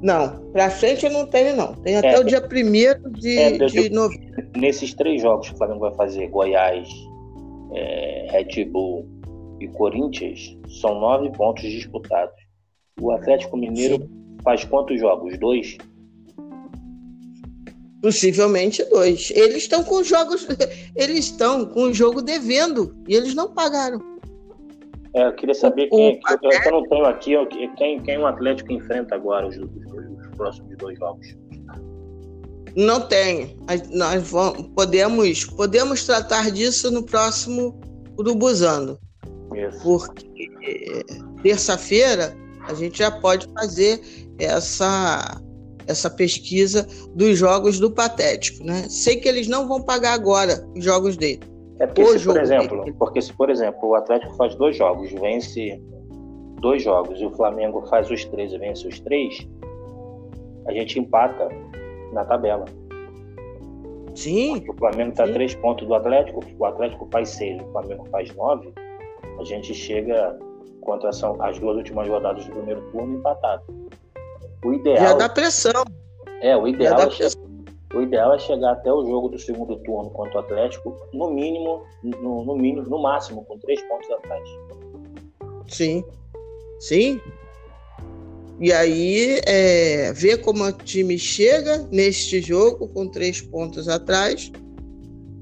[0.00, 1.74] Não, pra frente eu não tenho, não.
[1.74, 4.50] Tem até é, o dia 1 de, é, de novembro.
[4.56, 6.88] Nesses três jogos que o Flamengo vai fazer, Goiás,
[7.72, 9.04] é, Red Bull
[9.60, 12.36] e Corinthians, são nove pontos disputados.
[13.00, 14.36] O Atlético Mineiro Sim.
[14.44, 15.36] faz quantos jogos?
[15.38, 15.76] Dois?
[18.00, 19.32] Possivelmente dois.
[19.34, 20.46] Eles estão com jogos,
[20.94, 24.13] eles estão com o jogo devendo e eles não pagaram.
[25.14, 27.34] É, eu queria saber quem, o, eu, eu, não tenho aqui,
[27.76, 31.36] quem, quem o Atlético enfrenta agora os, os, os próximos dois jogos.
[32.76, 33.56] Não tem.
[33.92, 37.78] Nós vamos, podemos, podemos tratar disso no próximo
[38.18, 38.98] Urubuzando.
[39.54, 39.80] Isso.
[39.82, 41.04] Porque
[41.42, 42.36] terça-feira
[42.68, 44.00] a gente já pode fazer
[44.38, 45.40] essa
[45.86, 48.86] essa pesquisa dos jogos do Patético, né?
[48.88, 51.42] Sei que eles não vão pagar agora os jogos dele.
[51.80, 52.96] É porque, se, por exemplo, dele.
[52.98, 55.82] porque se, por exemplo, o Atlético faz dois jogos, vence
[56.60, 59.46] dois jogos e o Flamengo faz os três e vence os três,
[60.66, 61.48] a gente empata
[62.12, 62.64] na tabela.
[64.14, 64.64] Sim.
[64.68, 68.72] O Flamengo está três pontos do Atlético, o Atlético faz seis, o Flamengo faz nove,
[69.38, 70.38] a gente chega
[70.80, 73.62] contra são as duas últimas rodadas do primeiro turno empatado.
[74.64, 74.96] O ideal.
[74.98, 75.84] Já dá pressão.
[76.40, 77.24] É, o ideal, é, che...
[77.94, 81.82] o ideal é chegar até o jogo do segundo turno contra o Atlético, no mínimo,
[82.02, 84.48] no, no mínimo, no máximo, com três pontos atrás.
[85.68, 86.04] Sim.
[86.80, 87.20] Sim.
[88.60, 94.50] E aí, é, ver como o time chega neste jogo com três pontos atrás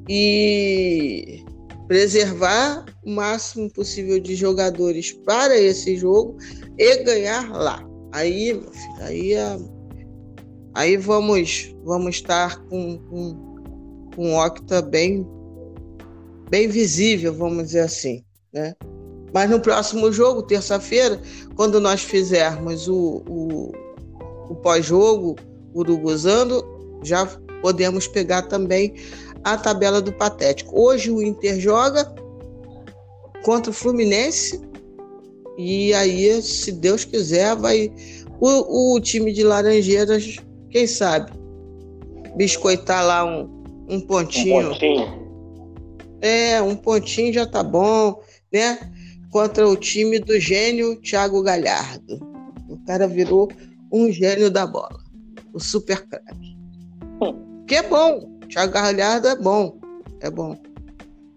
[0.09, 1.45] e
[1.87, 6.37] preservar o máximo possível de jogadores para esse jogo
[6.79, 7.87] e ganhar lá.
[8.13, 9.59] Aí, filho, aí, é,
[10.75, 15.27] aí vamos, vamos estar com, com, com um Octa bem,
[16.51, 18.75] bem visível, vamos dizer assim, né?
[19.33, 21.21] Mas no próximo jogo, terça-feira,
[21.57, 23.73] quando nós fizermos o, o,
[24.51, 25.37] o pós-jogo,
[25.73, 26.63] urubuzando,
[27.03, 27.27] já
[27.63, 28.95] podemos pegar também
[29.43, 30.79] a tabela do Patético.
[30.79, 32.15] Hoje o Inter joga
[33.43, 34.61] contra o Fluminense
[35.57, 37.93] e aí, se Deus quiser, vai
[38.41, 40.37] o, o time de Laranjeiras,
[40.73, 41.31] quem sabe,
[42.37, 44.59] biscoitar lá um, um pontinho.
[44.59, 45.23] Um pontinho.
[46.21, 48.21] É, um pontinho já tá bom,
[48.53, 48.79] né?
[49.31, 52.19] Contra o time do gênio Thiago Galhardo.
[52.69, 53.49] O cara virou
[53.93, 55.01] um gênio da bola.
[55.53, 56.57] O super craque.
[57.23, 57.65] Hum.
[57.67, 58.39] Que é bom.
[58.49, 59.79] Thiago Galhardo é bom.
[60.21, 60.57] É bom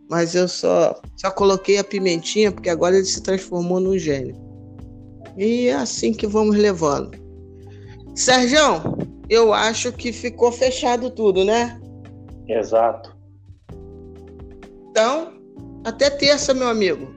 [0.09, 4.35] mas eu só, só coloquei a pimentinha porque agora ele se transformou num gênio.
[5.37, 7.17] E é assim que vamos levando.
[8.13, 8.59] Sérgio,
[9.29, 11.79] eu acho que ficou fechado tudo, né?
[12.47, 13.15] Exato.
[14.89, 15.33] Então,
[15.83, 17.07] até terça, meu amigo.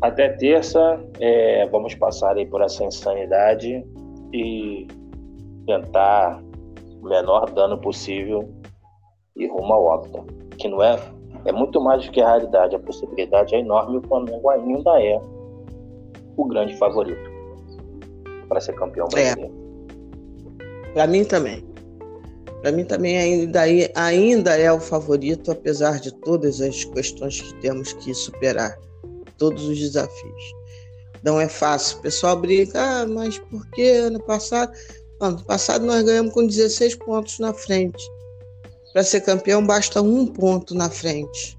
[0.00, 3.84] Até terça, é, vamos passar aí por essa insanidade
[4.32, 4.86] e
[5.66, 6.42] tentar
[7.00, 8.52] o menor dano possível
[9.36, 10.96] e rumo ao óbito que não é,
[11.44, 13.98] é muito mais do que a realidade, a possibilidade é enorme.
[13.98, 15.20] O Flamengo ainda é
[16.36, 17.30] o grande favorito
[18.48, 19.14] para ser campeão é.
[19.14, 19.54] brasileiro.
[19.60, 19.63] É.
[20.94, 21.62] Para mim também.
[22.62, 23.60] Para mim também ainda,
[23.94, 28.78] ainda é o favorito, apesar de todas as questões que temos que superar,
[29.36, 30.54] todos os desafios.
[31.22, 31.98] Não é fácil.
[31.98, 34.72] O pessoal brinca, ah, mas por que ano passado?
[35.20, 38.02] Ano passado nós ganhamos com 16 pontos na frente.
[38.92, 41.58] Para ser campeão, basta um ponto na frente.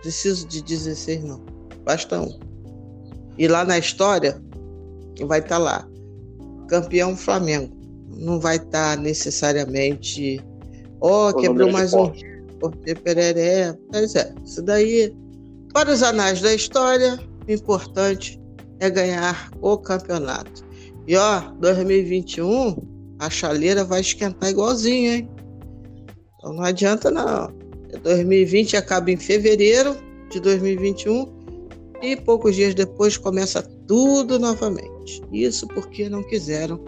[0.00, 1.44] Preciso de 16, não.
[1.84, 2.38] Basta um.
[3.36, 4.40] E lá na história,
[5.26, 5.88] vai estar tá lá.
[6.68, 7.77] Campeão Flamengo.
[8.18, 10.40] Não vai estar tá necessariamente.
[11.00, 12.12] Ó, oh, quebrou mais um.
[12.60, 13.76] Porque pereré.
[13.92, 15.14] Mas é, isso daí.
[15.72, 18.40] Para os anais da história, o importante
[18.80, 20.66] é ganhar o campeonato.
[21.06, 22.76] E ó, 2021,
[23.18, 25.30] a chaleira vai esquentar igualzinho, hein?
[26.36, 27.52] Então não adianta não.
[28.02, 29.96] 2020 acaba em fevereiro
[30.30, 31.38] de 2021
[32.02, 35.22] e poucos dias depois começa tudo novamente.
[35.32, 36.78] Isso porque não quiseram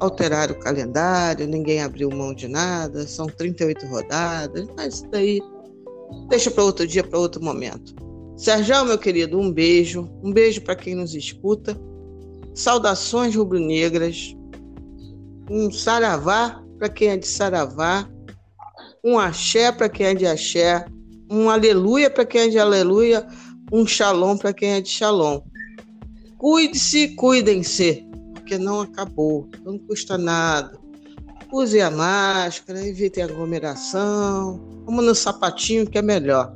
[0.00, 5.40] alterar o calendário, ninguém abriu mão de nada, são 38 rodadas, mas isso daí
[6.28, 7.94] deixa para outro dia, para outro momento.
[8.36, 11.78] Sérgio, meu querido, um beijo, um beijo para quem nos escuta.
[12.54, 14.36] Saudações rubro-negras.
[15.50, 18.08] Um saravá para quem é de saravá.
[19.04, 20.84] Um axé para quem é de axé.
[21.30, 23.26] Um aleluia para quem é de aleluia
[23.72, 25.40] um shalom para quem é de shalom.
[26.38, 28.07] Cuide-se, cuidem-se,
[28.48, 30.78] porque não acabou, não custa nada.
[31.52, 36.54] Use a máscara, evitem aglomeração, vamos no sapatinho que é melhor.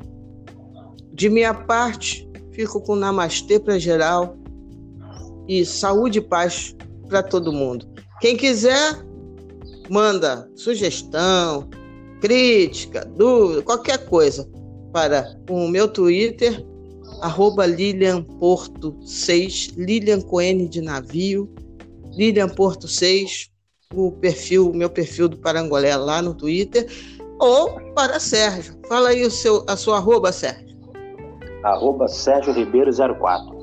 [1.12, 4.39] De minha parte, fico com namastê para geral
[5.47, 6.74] e saúde e paz
[7.10, 7.86] para todo mundo.
[8.23, 9.05] Quem quiser,
[9.90, 11.69] manda sugestão,
[12.23, 14.48] crítica, dúvida, qualquer coisa
[14.94, 16.64] para o meu Twitter,
[17.20, 20.20] arroba Lilian Porto 6, Lilian
[20.70, 21.52] de navio,
[22.13, 23.51] Lilian Porto 6,
[23.95, 26.87] o perfil, meu perfil do Parangolé lá no Twitter,
[27.39, 28.75] ou para Sérgio.
[28.89, 30.77] Fala aí o seu, a sua arroba, Sérgio.
[31.65, 33.59] Arroba Sérgio Ribeiro 04.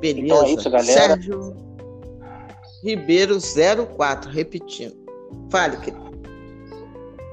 [0.00, 0.26] Beleza.
[0.26, 0.92] Então é isso, galera.
[0.92, 1.56] Sérgio
[2.82, 3.38] Ribeiro
[3.96, 4.96] 04, repetindo.
[5.50, 6.04] Fale, querido.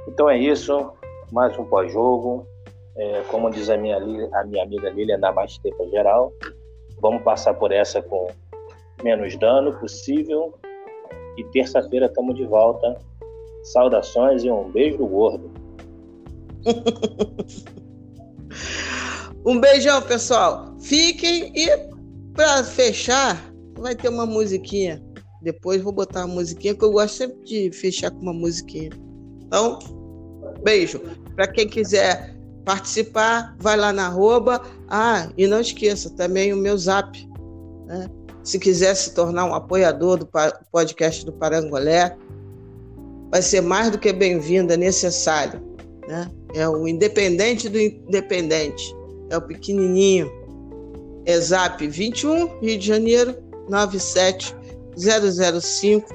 [0.08, 0.92] Então é isso.
[1.32, 2.46] Mais um pós-jogo.
[2.96, 6.34] É, como diz a minha, a minha amiga Lilian, da Bastepa Geral,
[7.02, 8.28] vamos passar por essa com
[9.04, 10.54] menos dano possível.
[11.38, 12.98] E terça-feira estamos de volta.
[13.64, 15.52] Saudações e um beijo gordo.
[19.46, 20.76] um beijão, pessoal.
[20.80, 21.70] Fiquem e
[22.34, 25.02] para fechar, vai ter uma musiquinha.
[25.42, 28.92] Depois vou botar uma musiquinha que eu gosto sempre de fechar com uma musiquinha.
[29.42, 29.80] Então,
[30.64, 31.00] beijo.
[31.36, 34.62] Para quem quiser participar, vai lá na arroba.
[34.88, 37.18] Ah, e não esqueça também o meu zap.
[37.88, 38.08] Né?
[38.44, 40.30] Se quiser se tornar um apoiador do
[40.72, 42.16] podcast do Parangolé,
[43.30, 45.62] vai ser mais do que bem-vindo, é necessário.
[46.08, 46.30] Né?
[46.54, 48.96] É o independente do independente,
[49.30, 50.30] é o pequenininho.
[51.26, 53.38] É zap 21, Rio de Janeiro,
[53.70, 54.56] 97
[54.98, 56.08] 005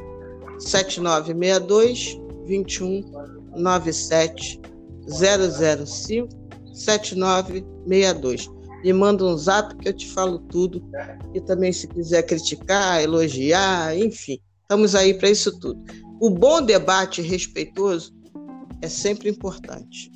[0.59, 3.05] 7962 21
[3.57, 4.61] 97
[5.07, 6.29] 005
[6.73, 8.56] 7962.
[8.85, 10.83] Me manda um zap que eu te falo tudo.
[11.35, 15.83] E também, se quiser criticar, elogiar, enfim, estamos aí para isso tudo.
[16.21, 18.15] O bom debate respeitoso
[18.81, 20.11] é sempre importante.